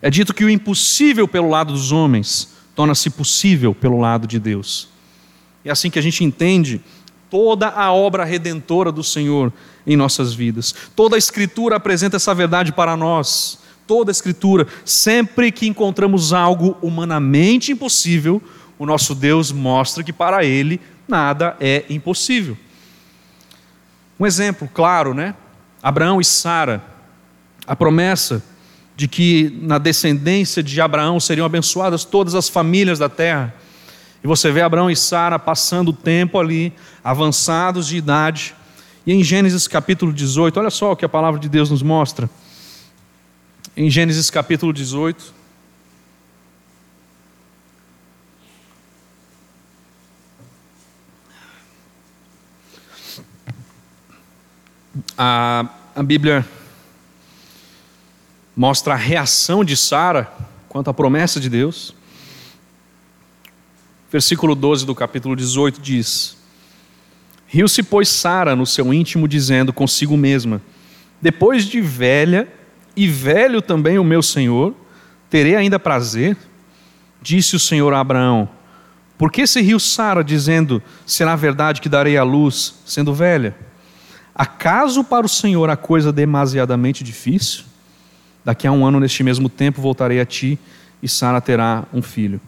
[0.00, 4.88] É dito que o impossível pelo lado dos homens torna-se possível pelo lado de Deus.
[5.64, 6.80] É assim que a gente entende
[7.30, 9.52] toda a obra redentora do Senhor
[9.86, 10.74] em nossas vidas.
[10.94, 13.58] Toda a Escritura apresenta essa verdade para nós.
[13.86, 18.42] Toda a Escritura, sempre que encontramos algo humanamente impossível,
[18.78, 22.56] o nosso Deus mostra que para Ele nada é impossível.
[24.18, 25.34] Um exemplo claro, né?
[25.82, 26.82] Abraão e Sara,
[27.66, 28.42] a promessa
[28.96, 33.54] de que na descendência de Abraão seriam abençoadas todas as famílias da terra.
[34.24, 36.72] E você vê Abraão e Sara passando o tempo ali,
[37.04, 38.54] avançados de idade.
[39.06, 42.28] E em Gênesis capítulo 18, olha só o que a palavra de Deus nos mostra.
[43.76, 45.34] Em Gênesis capítulo 18.
[55.16, 56.46] A, a Bíblia
[58.56, 60.32] mostra a reação de Sara
[60.68, 61.94] quanto à promessa de Deus.
[64.10, 66.36] Versículo 12 do capítulo 18 diz:
[67.46, 70.62] Riu-se, pois, Sara no seu íntimo, dizendo consigo mesma:
[71.20, 72.48] Depois de velha,
[72.96, 74.74] e velho também o meu senhor,
[75.28, 76.36] terei ainda prazer?
[77.20, 78.48] Disse o Senhor a Abraão:
[79.18, 83.54] Por que se riu Sara, dizendo: Será verdade que darei a luz, sendo velha?
[84.36, 87.64] Acaso para o Senhor a coisa demasiadamente difícil?
[88.44, 90.58] Daqui a um ano, neste mesmo tempo, voltarei a ti
[91.02, 92.38] e Sara terá um filho.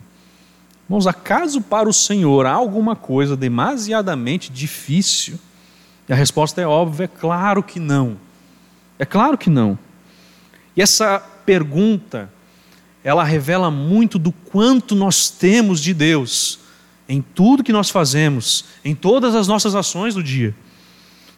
[0.86, 5.38] Irmãos, acaso para o Senhor há alguma coisa demasiadamente difícil?
[6.06, 8.18] E a resposta é óbvia: é claro que não.
[8.98, 9.78] É claro que não.
[10.76, 12.30] E essa pergunta,
[13.02, 16.60] ela revela muito do quanto nós temos de Deus
[17.08, 20.54] em tudo que nós fazemos, em todas as nossas ações do dia.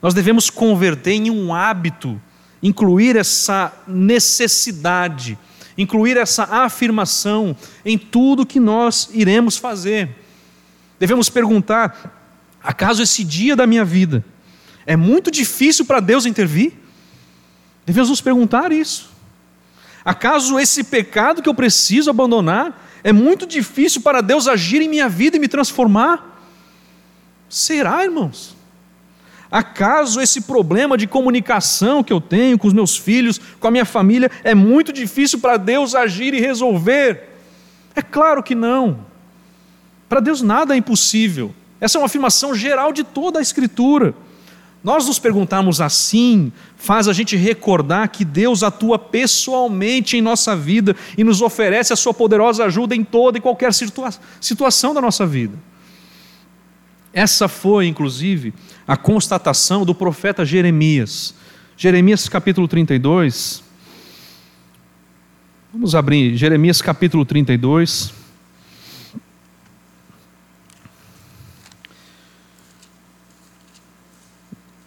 [0.03, 2.21] Nós devemos converter em um hábito,
[2.63, 5.39] incluir essa necessidade,
[5.77, 10.09] incluir essa afirmação em tudo que nós iremos fazer.
[10.99, 12.19] Devemos perguntar:
[12.63, 14.25] acaso esse dia da minha vida
[14.87, 16.73] é muito difícil para Deus intervir?
[17.85, 19.11] Devemos nos perguntar isso.
[20.05, 25.09] Acaso esse pecado que eu preciso abandonar é muito difícil para Deus agir em minha
[25.09, 26.39] vida e me transformar?
[27.49, 28.57] Será, irmãos?
[29.51, 33.85] Acaso esse problema de comunicação que eu tenho com os meus filhos, com a minha
[33.85, 37.29] família, é muito difícil para Deus agir e resolver?
[37.95, 39.01] É claro que não.
[40.09, 41.53] Para Deus nada é impossível.
[41.81, 44.15] Essa é uma afirmação geral de toda a Escritura.
[44.83, 50.97] Nós nos perguntarmos assim, faz a gente recordar que Deus atua pessoalmente em nossa vida
[51.19, 54.11] e nos oferece a sua poderosa ajuda em toda e qualquer situa
[54.41, 55.55] situação da nossa vida.
[57.13, 58.55] Essa foi, inclusive,
[58.87, 61.35] a constatação do profeta Jeremias.
[61.77, 63.65] Jeremias capítulo 32.
[65.73, 68.13] Vamos abrir Jeremias capítulo 32.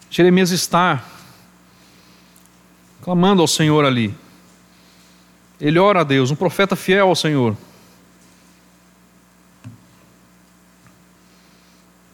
[0.10, 1.04] Jeremias está
[3.02, 4.14] clamando ao Senhor ali.
[5.60, 7.58] Ele ora a Deus, um profeta fiel ao Senhor.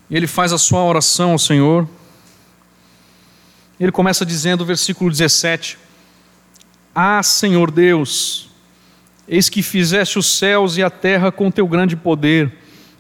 [0.10, 1.88] E ele faz a sua oração ao Senhor.
[3.80, 5.78] Ele começa dizendo, versículo 17:
[6.94, 8.50] Ah, Senhor Deus,
[9.28, 12.52] eis que fizeste os céus e a terra com teu grande poder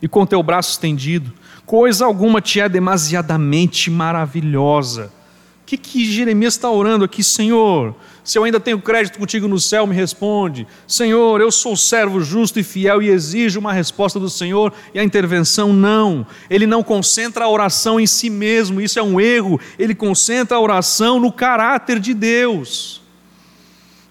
[0.01, 1.33] e com teu braço estendido
[1.69, 5.13] coisa alguma te é demasiadamente maravilhosa.
[5.61, 7.95] O que, que Jeremias está orando aqui, Senhor?
[8.29, 10.67] Se eu ainda tenho crédito contigo no céu, me responde.
[10.85, 15.03] Senhor, eu sou servo justo e fiel e exijo uma resposta do Senhor e a
[15.03, 16.27] intervenção não.
[16.47, 19.59] Ele não concentra a oração em si mesmo, isso é um erro.
[19.79, 23.01] Ele concentra a oração no caráter de Deus.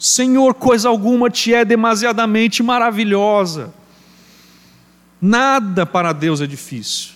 [0.01, 3.73] Senhor, coisa alguma te é demasiadamente maravilhosa.
[5.23, 7.13] Nada para Deus é difícil.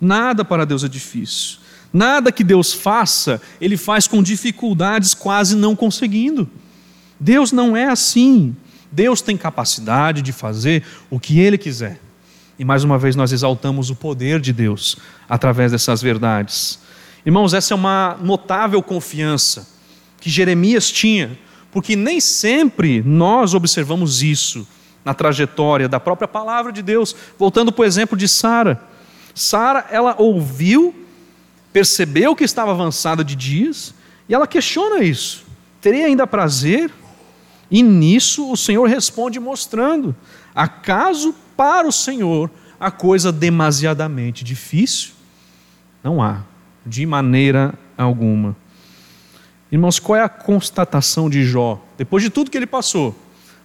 [0.00, 1.58] Nada para Deus é difícil.
[1.92, 6.48] Nada que Deus faça, Ele faz com dificuldades, quase não conseguindo.
[7.18, 8.54] Deus não é assim.
[8.90, 12.00] Deus tem capacidade de fazer o que Ele quiser.
[12.58, 14.96] E mais uma vez nós exaltamos o poder de Deus
[15.28, 16.78] através dessas verdades.
[17.24, 19.68] Irmãos, essa é uma notável confiança
[20.20, 21.38] que Jeremias tinha,
[21.70, 24.66] porque nem sempre nós observamos isso
[25.04, 27.14] na trajetória da própria palavra de Deus.
[27.38, 28.82] Voltando para o exemplo de Sara.
[29.34, 30.94] Sara, ela ouviu,
[31.78, 33.94] percebeu que estava avançada de dias,
[34.28, 35.44] e ela questiona isso.
[35.80, 36.90] Terei ainda prazer?
[37.70, 40.14] E nisso o Senhor responde mostrando:
[40.52, 45.12] acaso para o Senhor a coisa demasiadamente difícil?
[46.02, 46.42] Não há,
[46.84, 48.56] de maneira alguma.
[49.70, 51.80] Irmãos, qual é a constatação de Jó?
[51.96, 53.16] Depois de tudo que ele passou,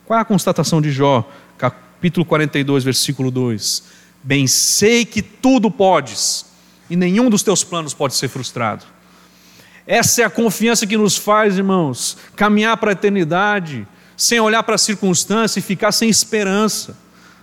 [0.06, 1.28] qual é a constatação de Jó?
[1.58, 6.53] Capítulo 42, versículo 2 Bem sei que tudo podes,
[6.94, 8.86] e nenhum dos teus planos pode ser frustrado.
[9.88, 14.76] Essa é a confiança que nos faz, irmãos, caminhar para a eternidade, sem olhar para
[14.76, 16.96] a circunstância e ficar sem esperança.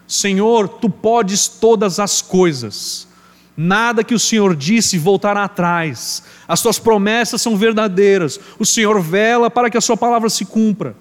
[0.06, 3.08] Senhor, tu podes todas as coisas.
[3.56, 6.22] Nada que o Senhor disse voltará atrás.
[6.46, 8.38] As tuas promessas são verdadeiras.
[8.56, 10.94] O Senhor vela para que a sua palavra se cumpra.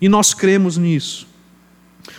[0.00, 1.26] E nós cremos nisso.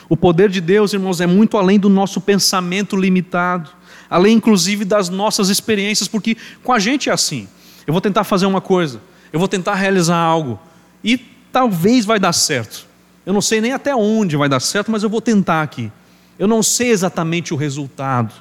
[0.10, 3.79] O poder de Deus, irmãos, é muito além do nosso pensamento limitado,
[4.10, 7.48] além inclusive das nossas experiências, porque com a gente é assim.
[7.86, 10.60] Eu vou tentar fazer uma coisa, eu vou tentar realizar algo,
[11.04, 11.18] e
[11.52, 12.88] talvez vai dar certo.
[13.26, 15.92] Eu não sei nem até onde vai dar certo, mas eu vou tentar aqui.
[16.38, 18.34] Eu não sei exatamente o resultado.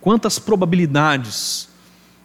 [0.00, 1.68] Quantas probabilidades,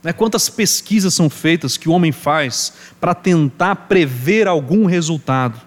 [0.04, 5.60] né, quantas pesquisas são feitas que o homem faz para tentar prever algum resultado.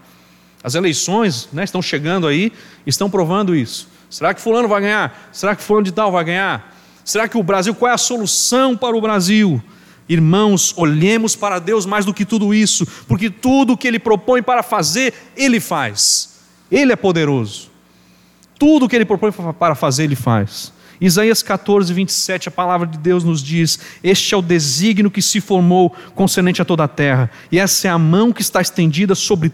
[0.62, 2.52] As eleições né, estão chegando aí,
[2.86, 3.88] estão provando isso.
[4.08, 5.28] Será que fulano vai ganhar?
[5.32, 6.72] Será que fulano de tal vai ganhar?
[7.04, 9.62] Será que o Brasil, qual é a solução para o Brasil?
[10.08, 14.62] Irmãos, olhemos para Deus mais do que tudo isso, porque tudo que Ele propõe para
[14.62, 16.40] fazer, Ele faz.
[16.70, 17.70] Ele é poderoso.
[18.58, 20.72] Tudo que Ele propõe para fazer, Ele faz.
[21.00, 25.40] Isaías 14, 27, a palavra de Deus nos diz: Este é o desígnio que se
[25.40, 29.52] formou concernente a toda a terra, e essa é a mão que está estendida sobre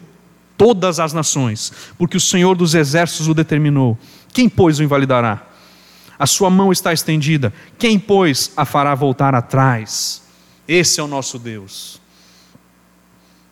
[0.57, 3.99] todas as nações, porque o Senhor dos exércitos o determinou.
[4.33, 5.50] Quem, pois, o invalidará?
[6.21, 7.51] A sua mão está estendida.
[7.79, 10.23] Quem, pois, a fará voltar atrás?
[10.68, 11.99] Esse é o nosso Deus.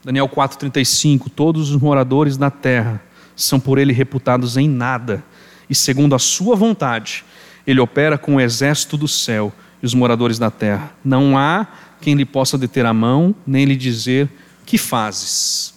[0.05, 3.03] Daniel 4,35: Todos os moradores da terra
[3.35, 5.25] são por ele reputados em nada,
[5.71, 7.25] e segundo a sua vontade,
[7.67, 9.51] ele opera com o exército do céu
[9.83, 10.93] e os moradores da terra.
[11.03, 11.67] Não há
[12.03, 14.29] quem lhe possa deter a mão, nem lhe dizer:
[14.67, 15.73] Que fazes?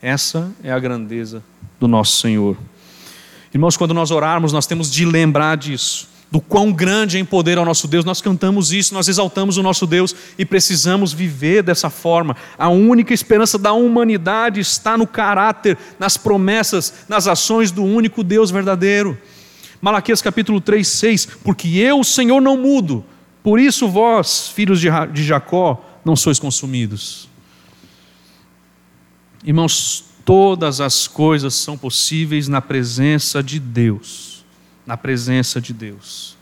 [0.00, 1.42] Essa é a grandeza
[1.80, 2.56] do nosso Senhor.
[3.52, 7.58] Irmãos, quando nós orarmos, nós temos de lembrar disso, do quão grande é em poder
[7.58, 8.04] ao nosso Deus.
[8.04, 12.36] Nós cantamos isso, nós exaltamos o nosso Deus e precisamos viver dessa forma.
[12.56, 18.50] A única esperança da humanidade está no caráter, nas promessas, nas ações do único Deus
[18.50, 19.18] verdadeiro.
[19.80, 23.04] Malaquias capítulo 3, 6: Porque eu, Senhor, não mudo,
[23.42, 27.28] por isso vós, filhos de Jacó, não sois consumidos.
[29.42, 34.29] Irmãos, todas as coisas são possíveis na presença de Deus.
[34.90, 36.36] Na presença de Deus.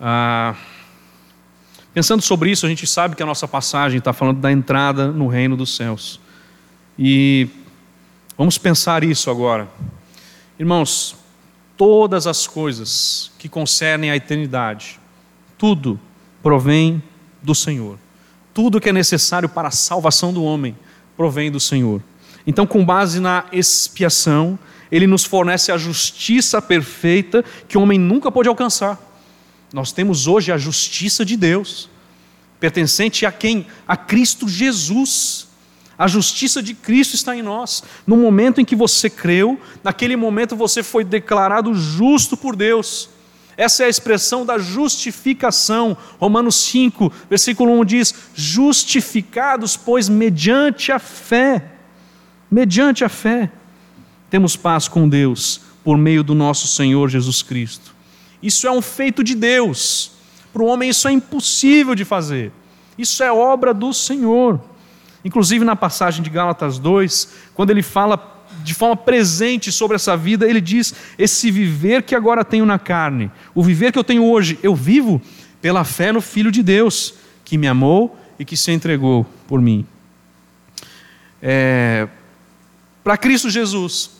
[0.00, 0.54] Ah,
[1.92, 5.28] pensando sobre isso, a gente sabe que a nossa passagem está falando da entrada no
[5.28, 6.18] reino dos céus.
[6.98, 7.46] E
[8.38, 9.68] vamos pensar isso agora.
[10.58, 11.14] Irmãos,
[11.76, 14.98] todas as coisas que concernem a eternidade,
[15.58, 16.00] tudo
[16.42, 17.02] provém
[17.42, 17.98] do Senhor.
[18.54, 20.74] Tudo que é necessário para a salvação do homem
[21.18, 22.02] provém do Senhor.
[22.46, 24.58] Então, com base na expiação,
[24.90, 28.98] ele nos fornece a justiça perfeita que o homem nunca pôde alcançar.
[29.72, 31.88] Nós temos hoje a justiça de Deus,
[32.58, 33.66] pertencente a quem?
[33.86, 35.48] A Cristo Jesus.
[35.96, 37.84] A justiça de Cristo está em nós.
[38.06, 43.10] No momento em que você creu, naquele momento você foi declarado justo por Deus.
[43.56, 45.94] Essa é a expressão da justificação.
[46.18, 51.64] Romanos 5, versículo 1 diz: Justificados, pois, mediante a fé.
[52.50, 53.50] Mediante a fé,
[54.30, 57.94] temos paz com Deus por meio do nosso Senhor Jesus Cristo.
[58.42, 60.12] Isso é um feito de Deus.
[60.52, 62.52] Para o homem, isso é impossível de fazer.
[62.96, 64.60] Isso é obra do Senhor.
[65.24, 70.48] Inclusive na passagem de Gálatas 2, quando ele fala de forma presente sobre essa vida,
[70.48, 74.58] ele diz: Esse viver que agora tenho na carne, o viver que eu tenho hoje,
[74.62, 75.20] eu vivo
[75.60, 77.14] pela fé no Filho de Deus,
[77.44, 79.86] que me amou e que se entregou por mim.
[81.42, 82.08] É,
[83.04, 84.19] para Cristo Jesus,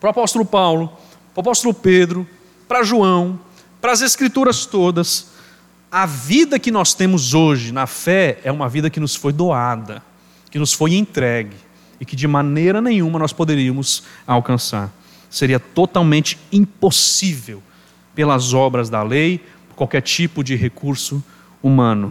[0.00, 0.88] para o apóstolo Paulo,
[1.34, 2.26] para o apóstolo Pedro,
[2.68, 3.38] para João,
[3.80, 5.28] para as Escrituras todas,
[5.90, 10.02] a vida que nós temos hoje na fé é uma vida que nos foi doada
[10.56, 11.54] que nos foi entregue
[12.00, 14.90] e que de maneira nenhuma nós poderíamos alcançar.
[15.28, 17.62] Seria totalmente impossível
[18.14, 21.22] pelas obras da lei, por qualquer tipo de recurso
[21.62, 22.10] humano.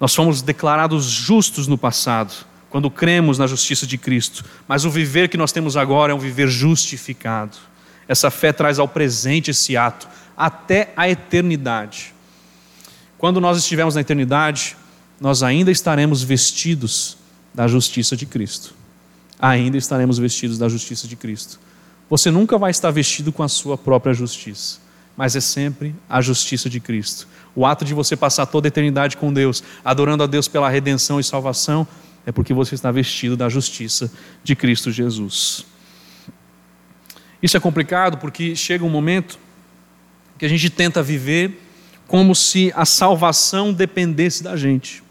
[0.00, 2.32] Nós fomos declarados justos no passado,
[2.70, 6.18] quando cremos na justiça de Cristo, mas o viver que nós temos agora é um
[6.18, 7.58] viver justificado.
[8.06, 12.14] Essa fé traz ao presente esse ato, até a eternidade.
[13.18, 14.76] Quando nós estivermos na eternidade,
[15.20, 17.18] nós ainda estaremos vestidos
[17.52, 18.72] da justiça de Cristo.
[19.38, 21.58] Ainda estaremos vestidos da justiça de Cristo.
[22.08, 24.78] Você nunca vai estar vestido com a sua própria justiça,
[25.16, 27.28] mas é sempre a justiça de Cristo.
[27.54, 31.20] O ato de você passar toda a eternidade com Deus, adorando a Deus pela redenção
[31.20, 31.86] e salvação,
[32.26, 34.12] é porque você está vestido da justiça
[34.42, 35.64] de Cristo Jesus.
[37.42, 39.38] Isso é complicado porque chega um momento
[40.38, 41.60] que a gente tenta viver
[42.06, 45.02] como se a salvação dependesse da gente.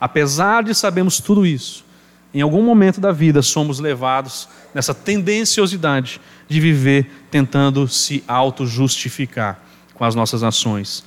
[0.00, 1.84] Apesar de sabermos tudo isso,
[2.32, 9.62] em algum momento da vida somos levados nessa tendenciosidade de viver tentando se auto-justificar
[9.94, 11.04] com as nossas ações.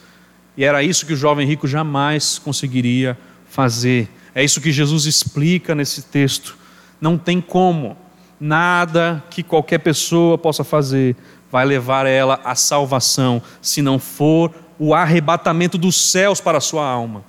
[0.58, 4.10] E era isso que o jovem rico jamais conseguiria fazer.
[4.34, 6.58] É isso que Jesus explica nesse texto.
[7.00, 7.98] Não tem como,
[8.40, 11.16] nada que qualquer pessoa possa fazer
[11.52, 16.86] vai levar ela à salvação, se não for o arrebatamento dos céus para a sua
[16.86, 17.24] alma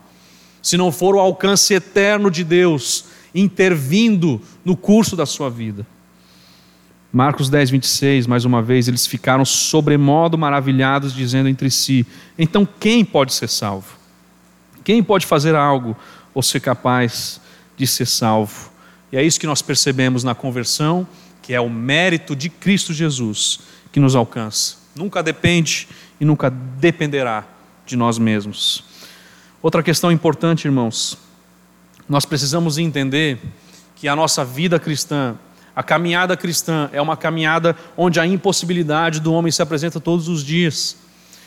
[0.63, 5.85] se não for o alcance eterno de Deus intervindo no curso da sua vida.
[7.13, 12.07] Marcos 10, 26, mais uma vez, eles ficaram sobremodo maravilhados, dizendo entre si:
[12.39, 13.99] Então quem pode ser salvo?
[14.85, 15.97] Quem pode fazer algo
[16.35, 17.41] ou ser capaz
[17.77, 18.71] de ser salvo?
[19.11, 21.07] E é isso que nós percebemos na conversão,
[21.43, 23.61] que é o mérito de Cristo Jesus
[23.93, 24.77] que nos alcança.
[24.95, 25.89] Nunca depende
[26.21, 27.45] e nunca dependerá
[27.85, 28.85] de nós mesmos.
[29.61, 31.19] Outra questão importante, irmãos,
[32.09, 33.39] nós precisamos entender
[33.97, 35.37] que a nossa vida cristã,
[35.75, 40.43] a caminhada cristã, é uma caminhada onde a impossibilidade do homem se apresenta todos os
[40.45, 40.97] dias.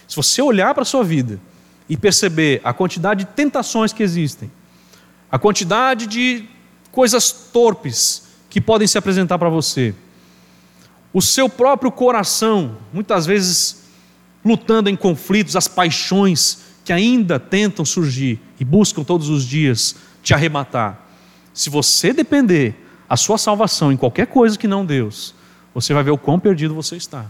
[0.08, 1.40] Se você olhar para a sua vida
[1.90, 4.50] e perceber a quantidade de tentações que existem,
[5.36, 6.46] a quantidade de
[6.94, 9.94] coisas torpes que podem se apresentar para você,
[11.12, 13.84] o seu próprio coração, muitas vezes
[14.46, 20.34] lutando em conflitos, as paixões que ainda tentam surgir e buscam todos os dias te
[20.34, 21.06] arrematar.
[21.54, 22.74] Se você depender
[23.10, 25.36] a sua salvação em qualquer coisa que não Deus,
[25.74, 27.26] você vai ver o quão perdido você está.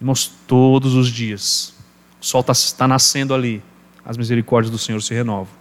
[0.00, 1.74] Irmãos, todos os dias,
[2.18, 3.62] o sol está, está nascendo ali,
[4.02, 5.55] as misericórdias do Senhor se renovam.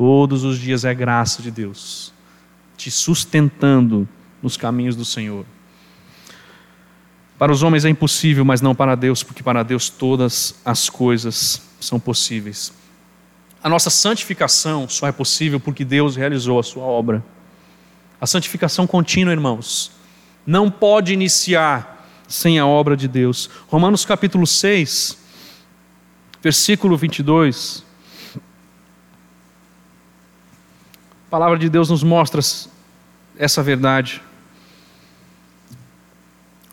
[0.00, 2.10] Todos os dias é graça de Deus,
[2.74, 4.08] te sustentando
[4.42, 5.44] nos caminhos do Senhor.
[7.38, 11.60] Para os homens é impossível, mas não para Deus, porque para Deus todas as coisas
[11.78, 12.72] são possíveis.
[13.62, 17.22] A nossa santificação só é possível porque Deus realizou a sua obra.
[18.18, 19.92] A santificação contínua, irmãos,
[20.46, 23.50] não pode iniciar sem a obra de Deus.
[23.68, 25.18] Romanos capítulo 6,
[26.40, 27.89] versículo 22.
[31.30, 32.40] A palavra de Deus nos mostra
[33.38, 34.20] essa verdade.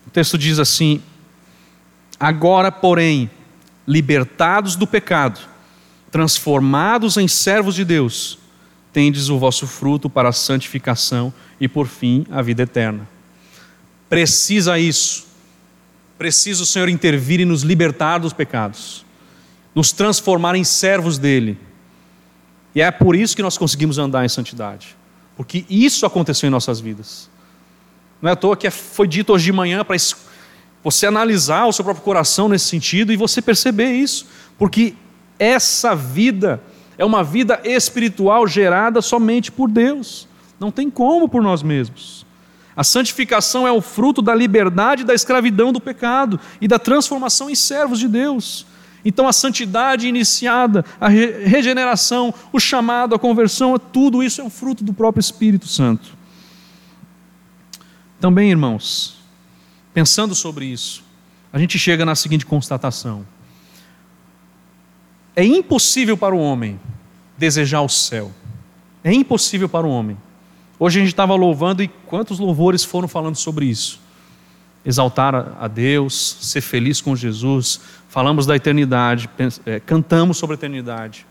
[0.08, 1.00] O texto diz assim:
[2.20, 3.30] Agora, porém,
[3.88, 5.40] libertados do pecado,
[6.10, 8.40] transformados em servos de Deus,
[8.92, 11.32] tendes o vosso fruto para a santificação
[11.62, 13.08] e, por fim, a vida eterna.
[14.10, 15.28] Precisa isso.
[16.18, 19.06] Precisa o Senhor intervir e nos libertar dos pecados,
[19.76, 21.60] nos transformar em servos dele.
[22.78, 24.96] E é por isso que nós conseguimos andar em santidade,
[25.36, 27.28] porque isso aconteceu em nossas vidas.
[28.22, 29.98] Não é à toa que foi dito hoje de manhã para
[30.84, 34.28] você analisar o seu próprio coração nesse sentido e você perceber isso,
[34.60, 34.94] porque
[35.40, 36.62] essa vida
[37.00, 40.28] é uma vida espiritual gerada somente por Deus,
[40.60, 42.28] não tem como por nós mesmos.
[42.76, 47.56] A santificação é o fruto da liberdade da escravidão do pecado e da transformação em
[47.56, 48.68] servos de Deus.
[49.08, 54.84] Então, a santidade iniciada, a regeneração, o chamado, a conversão, tudo isso é um fruto
[54.84, 56.14] do próprio Espírito Santo.
[58.20, 59.16] Também, irmãos,
[59.94, 61.06] pensando sobre isso,
[61.54, 63.26] a gente chega na seguinte constatação:
[65.34, 66.78] é impossível para o homem
[67.38, 68.30] desejar o céu,
[69.06, 70.18] é impossível para o homem.
[70.78, 74.02] Hoje a gente estava louvando e quantos louvores foram falando sobre isso?
[74.88, 79.30] Exaltar a Deus, ser feliz com Jesus, falamos da eternidade,
[79.66, 81.28] é, cantamos sobre a eternidade,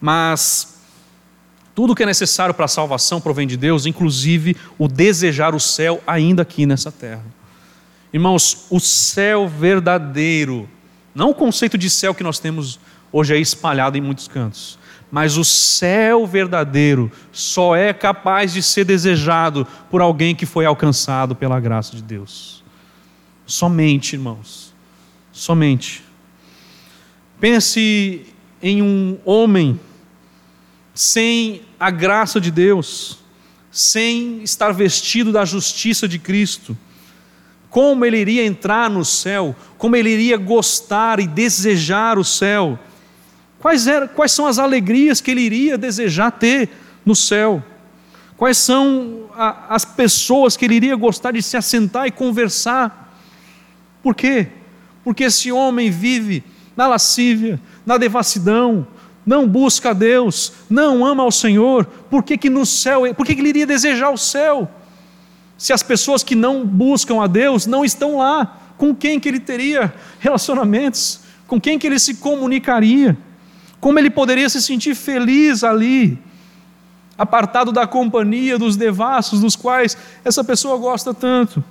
[0.00, 0.80] mas
[1.74, 6.02] tudo que é necessário para a salvação provém de Deus, inclusive o desejar o céu
[6.06, 7.22] ainda aqui nessa terra.
[8.14, 10.66] Irmãos, o céu verdadeiro,
[11.14, 12.80] não o conceito de céu que nós temos
[13.12, 14.78] hoje aí espalhado em muitos cantos,
[15.10, 21.36] mas o céu verdadeiro só é capaz de ser desejado por alguém que foi alcançado
[21.36, 22.55] pela graça de Deus.
[23.46, 24.74] Somente, irmãos,
[25.32, 26.02] somente.
[27.38, 28.26] Pense
[28.60, 29.78] em um homem
[30.94, 33.18] sem a graça de Deus,
[33.70, 36.76] sem estar vestido da justiça de Cristo,
[37.68, 42.78] como ele iria entrar no céu, como ele iria gostar e desejar o céu,
[43.58, 43.84] quais,
[44.14, 46.70] quais são as alegrias que ele iria desejar ter
[47.04, 47.62] no céu,
[48.36, 53.05] quais são a, as pessoas que ele iria gostar de se assentar e conversar.
[54.06, 54.46] Por quê?
[55.02, 56.44] Porque esse homem vive
[56.76, 58.86] na lascívia, na devassidão,
[59.26, 63.34] não busca a Deus, não ama ao Senhor, por que, que no céu, por que,
[63.34, 64.70] que ele iria desejar o céu?
[65.58, 69.40] Se as pessoas que não buscam a Deus não estão lá, com quem que ele
[69.40, 71.22] teria relacionamentos?
[71.48, 73.18] Com quem que ele se comunicaria?
[73.80, 76.16] Como ele poderia se sentir feliz ali,
[77.18, 81.64] apartado da companhia dos devassos dos quais essa pessoa gosta tanto?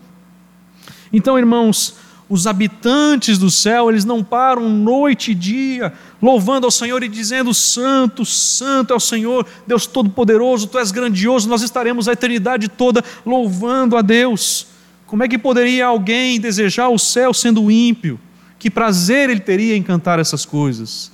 [1.14, 1.96] Então, irmãos,
[2.28, 7.54] os habitantes do céu, eles não param noite e dia louvando ao Senhor e dizendo:
[7.54, 13.04] Santo, Santo é o Senhor, Deus Todo-Poderoso, Tu és grandioso, nós estaremos a eternidade toda
[13.26, 14.68] louvando a Deus.
[15.06, 18.20] Como é que poderia alguém desejar o céu sendo ímpio?
[18.58, 21.12] Que prazer ele teria em cantar essas coisas?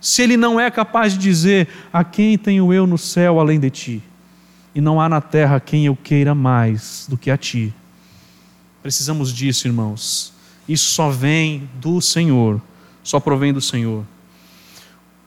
[0.00, 3.70] Se ele não é capaz de dizer: A quem tenho eu no céu além de
[3.70, 4.02] ti?
[4.72, 7.74] E não há na terra quem eu queira mais do que a ti.
[8.82, 10.32] Precisamos disso, irmãos.
[10.68, 12.60] Isso só vem do Senhor,
[13.02, 14.04] só provém do Senhor.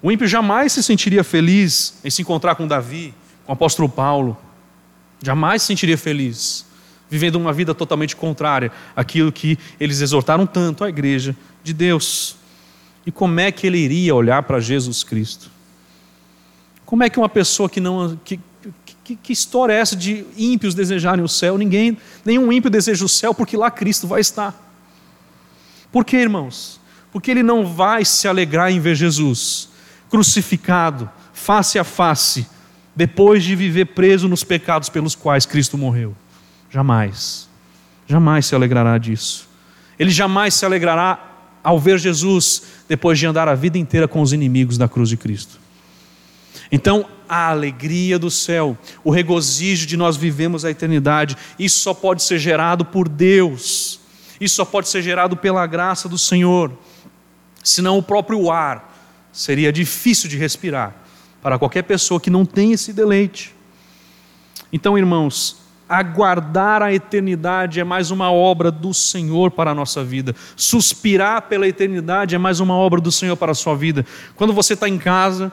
[0.02, 3.14] O ímpio jamais se sentiria feliz em se encontrar com Davi,
[3.46, 4.38] com o apóstolo Paulo.
[5.22, 6.66] Jamais se sentiria feliz,
[7.10, 12.36] vivendo uma vida totalmente contrária àquilo que eles exortaram tanto à igreja de Deus.
[13.06, 15.50] E como é que ele iria olhar para Jesus Cristo?
[16.86, 18.20] Como é que uma pessoa que não.
[18.24, 18.40] Que,
[19.04, 21.58] que, que, história é essa de ímpios desejarem o céu?
[21.58, 24.54] Ninguém, nenhum ímpio deseja o céu porque lá Cristo vai estar.
[25.92, 26.80] Por quê, irmãos?
[27.12, 29.72] Porque ele não vai se alegrar em ver Jesus
[30.12, 32.46] crucificado, face a face,
[32.94, 36.14] depois de viver preso nos pecados pelos quais Cristo morreu.
[36.70, 37.48] Jamais,
[38.06, 39.48] jamais se alegrará disso.
[39.98, 41.32] Ele jamais se alegrará
[41.64, 45.16] ao ver Jesus depois de andar a vida inteira com os inimigos da cruz de
[45.16, 45.61] Cristo.
[46.72, 52.24] Então, a alegria do céu, o regozijo de nós vivemos a eternidade, isso só pode
[52.24, 54.00] ser gerado por Deus,
[54.40, 56.72] isso só pode ser gerado pela graça do Senhor,
[57.64, 58.92] senão o próprio ar
[59.32, 60.96] seria difícil de respirar
[61.42, 63.54] para qualquer pessoa que não tem esse deleite.
[64.72, 65.58] Então, irmãos,
[65.88, 70.34] aguardar a eternidade é mais uma obra do Senhor para a nossa vida.
[70.56, 74.06] Suspirar pela eternidade é mais uma obra do Senhor para a sua vida.
[74.36, 75.52] Quando você está em casa,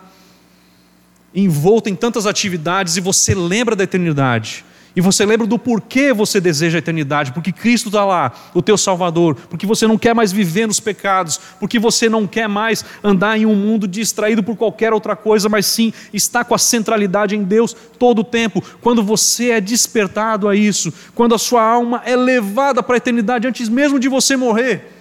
[1.34, 4.64] envolto em tantas atividades e você lembra da eternidade,
[4.96, 8.76] e você lembra do porquê você deseja a eternidade, porque Cristo está lá, o teu
[8.76, 13.38] Salvador, porque você não quer mais viver nos pecados, porque você não quer mais andar
[13.38, 17.44] em um mundo distraído por qualquer outra coisa, mas sim estar com a centralidade em
[17.44, 18.60] Deus todo o tempo.
[18.80, 23.46] Quando você é despertado a isso, quando a sua alma é levada para a eternidade
[23.46, 24.97] antes mesmo de você morrer.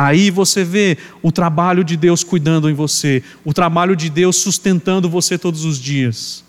[0.00, 5.10] Aí você vê o trabalho de Deus cuidando em você, o trabalho de Deus sustentando
[5.10, 6.44] você todos os dias,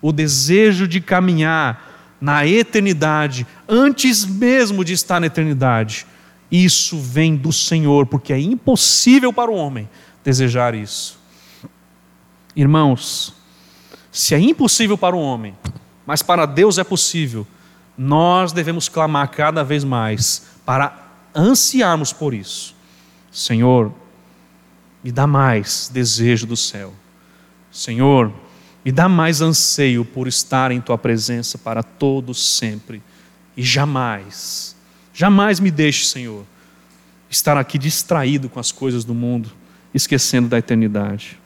[0.00, 6.06] o desejo de caminhar na eternidade, antes mesmo de estar na eternidade.
[6.50, 9.86] Isso vem do Senhor, porque é impossível para o homem
[10.24, 11.18] desejar isso.
[12.56, 13.34] Irmãos,
[14.10, 15.54] se é impossível para o homem,
[16.06, 17.46] mas para Deus é possível,
[17.98, 22.74] nós devemos clamar cada vez mais para ansiarmos por isso.
[23.36, 23.92] Senhor,
[25.04, 26.94] me dá mais desejo do céu.
[27.70, 28.32] Senhor,
[28.82, 33.02] me dá mais anseio por estar em tua presença para todos sempre.
[33.54, 34.74] E jamais,
[35.12, 36.46] jamais me deixe, Senhor,
[37.28, 39.52] estar aqui distraído com as coisas do mundo,
[39.92, 41.38] esquecendo da eternidade.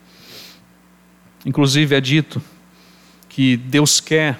[1.45, 2.41] Inclusive é dito
[3.27, 4.39] que Deus quer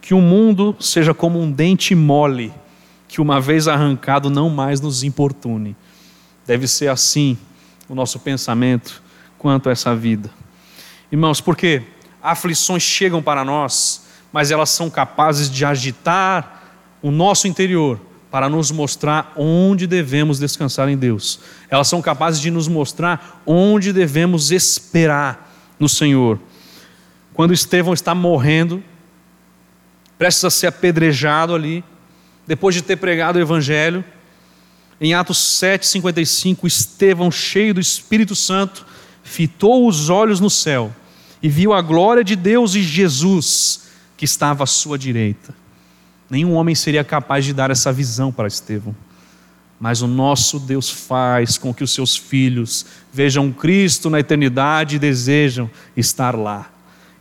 [0.00, 2.50] que o mundo seja como um dente mole,
[3.06, 5.76] que uma vez arrancado não mais nos importune.
[6.50, 7.38] Deve ser assim
[7.88, 9.00] o nosso pensamento
[9.38, 10.28] quanto a essa vida.
[11.12, 11.80] Irmãos, por quê?
[12.20, 18.00] aflições chegam para nós, mas elas são capazes de agitar o nosso interior
[18.32, 21.38] para nos mostrar onde devemos descansar em Deus.
[21.68, 26.36] Elas são capazes de nos mostrar onde devemos esperar no Senhor.
[27.32, 28.82] Quando Estevão está morrendo,
[30.18, 31.84] prestes a ser apedrejado ali,
[32.44, 34.04] depois de ter pregado o Evangelho,
[35.00, 38.86] em Atos 7,55, Estevão, cheio do Espírito Santo,
[39.22, 40.94] fitou os olhos no céu
[41.42, 45.54] e viu a glória de Deus e Jesus que estava à sua direita.
[46.28, 48.94] Nenhum homem seria capaz de dar essa visão para Estevão.
[49.80, 54.98] Mas o nosso Deus faz com que os seus filhos vejam Cristo na eternidade e
[54.98, 56.70] desejam estar lá.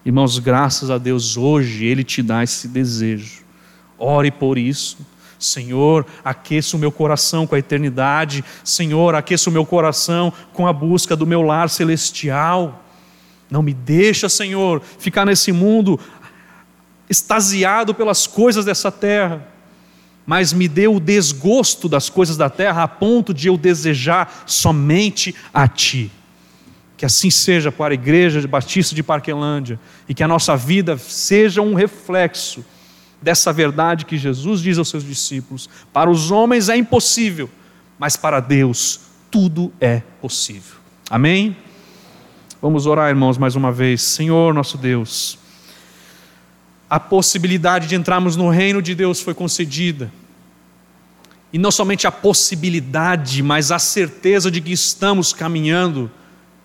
[0.05, 3.43] Irmãos, graças a Deus, hoje Ele te dá esse desejo.
[3.97, 4.97] Ore por isso.
[5.39, 8.43] Senhor, aqueça o meu coração com a eternidade.
[8.61, 12.83] Senhor, aqueça o meu coração com a busca do meu lar celestial.
[13.49, 15.97] Não me deixa, Senhor, ficar nesse mundo
[17.09, 19.47] extasiado pelas coisas dessa terra,
[20.25, 25.33] mas me dê o desgosto das coisas da terra a ponto de eu desejar somente
[25.53, 26.11] a Ti.
[26.97, 30.97] Que assim seja para a igreja de Batista de Parquelândia e que a nossa vida
[30.97, 32.63] seja um reflexo
[33.21, 37.49] dessa verdade que Jesus diz aos seus discípulos: para os homens é impossível,
[37.97, 40.77] mas para Deus tudo é possível.
[41.09, 41.55] Amém?
[42.61, 44.01] Vamos orar, irmãos, mais uma vez.
[44.01, 45.37] Senhor, nosso Deus,
[46.89, 50.11] a possibilidade de entrarmos no reino de Deus foi concedida.
[51.51, 56.11] E não somente a possibilidade, mas a certeza de que estamos caminhando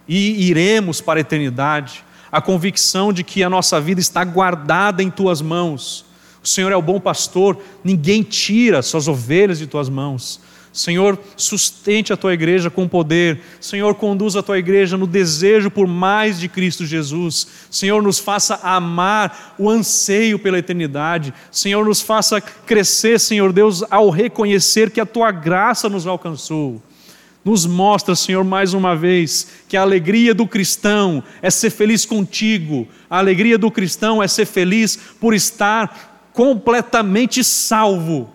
[0.06, 2.04] e iremos para a eternidade.
[2.30, 6.04] A convicção de que a nossa vida está guardada em tuas mãos.
[6.44, 10.38] O Senhor é o bom pastor, ninguém tira suas ovelhas de tuas mãos.
[10.74, 13.40] Senhor, sustente a tua igreja com poder.
[13.60, 17.46] Senhor, conduza a tua igreja no desejo por mais de Cristo Jesus.
[17.70, 21.32] Senhor, nos faça amar o anseio pela eternidade.
[21.50, 26.82] Senhor, nos faça crescer, Senhor Deus, ao reconhecer que a tua graça nos alcançou.
[27.44, 32.88] Nos mostra, Senhor, mais uma vez, que a alegria do cristão é ser feliz contigo.
[33.08, 38.30] A alegria do cristão é ser feliz por estar completamente salvo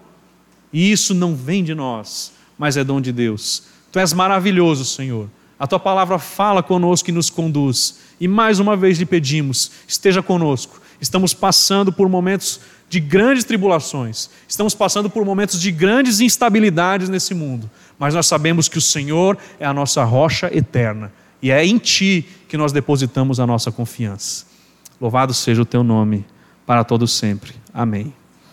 [0.72, 3.64] e isso não vem de nós, mas é dom de Deus.
[3.92, 5.30] Tu és maravilhoso, Senhor.
[5.60, 8.00] A tua palavra fala conosco e nos conduz.
[8.20, 10.80] E mais uma vez lhe pedimos: esteja conosco.
[11.02, 17.36] Estamos passando por momentos de grandes tribulações, estamos passando por momentos de grandes instabilidades nesse
[17.36, 17.70] mundo,
[18.00, 22.28] mas nós sabemos que o Senhor é a nossa rocha eterna e é em Ti
[22.48, 24.46] que nós depositamos a nossa confiança.
[25.00, 26.26] Louvado seja o Teu nome
[26.70, 27.56] para todos sempre.
[27.74, 28.14] Amém.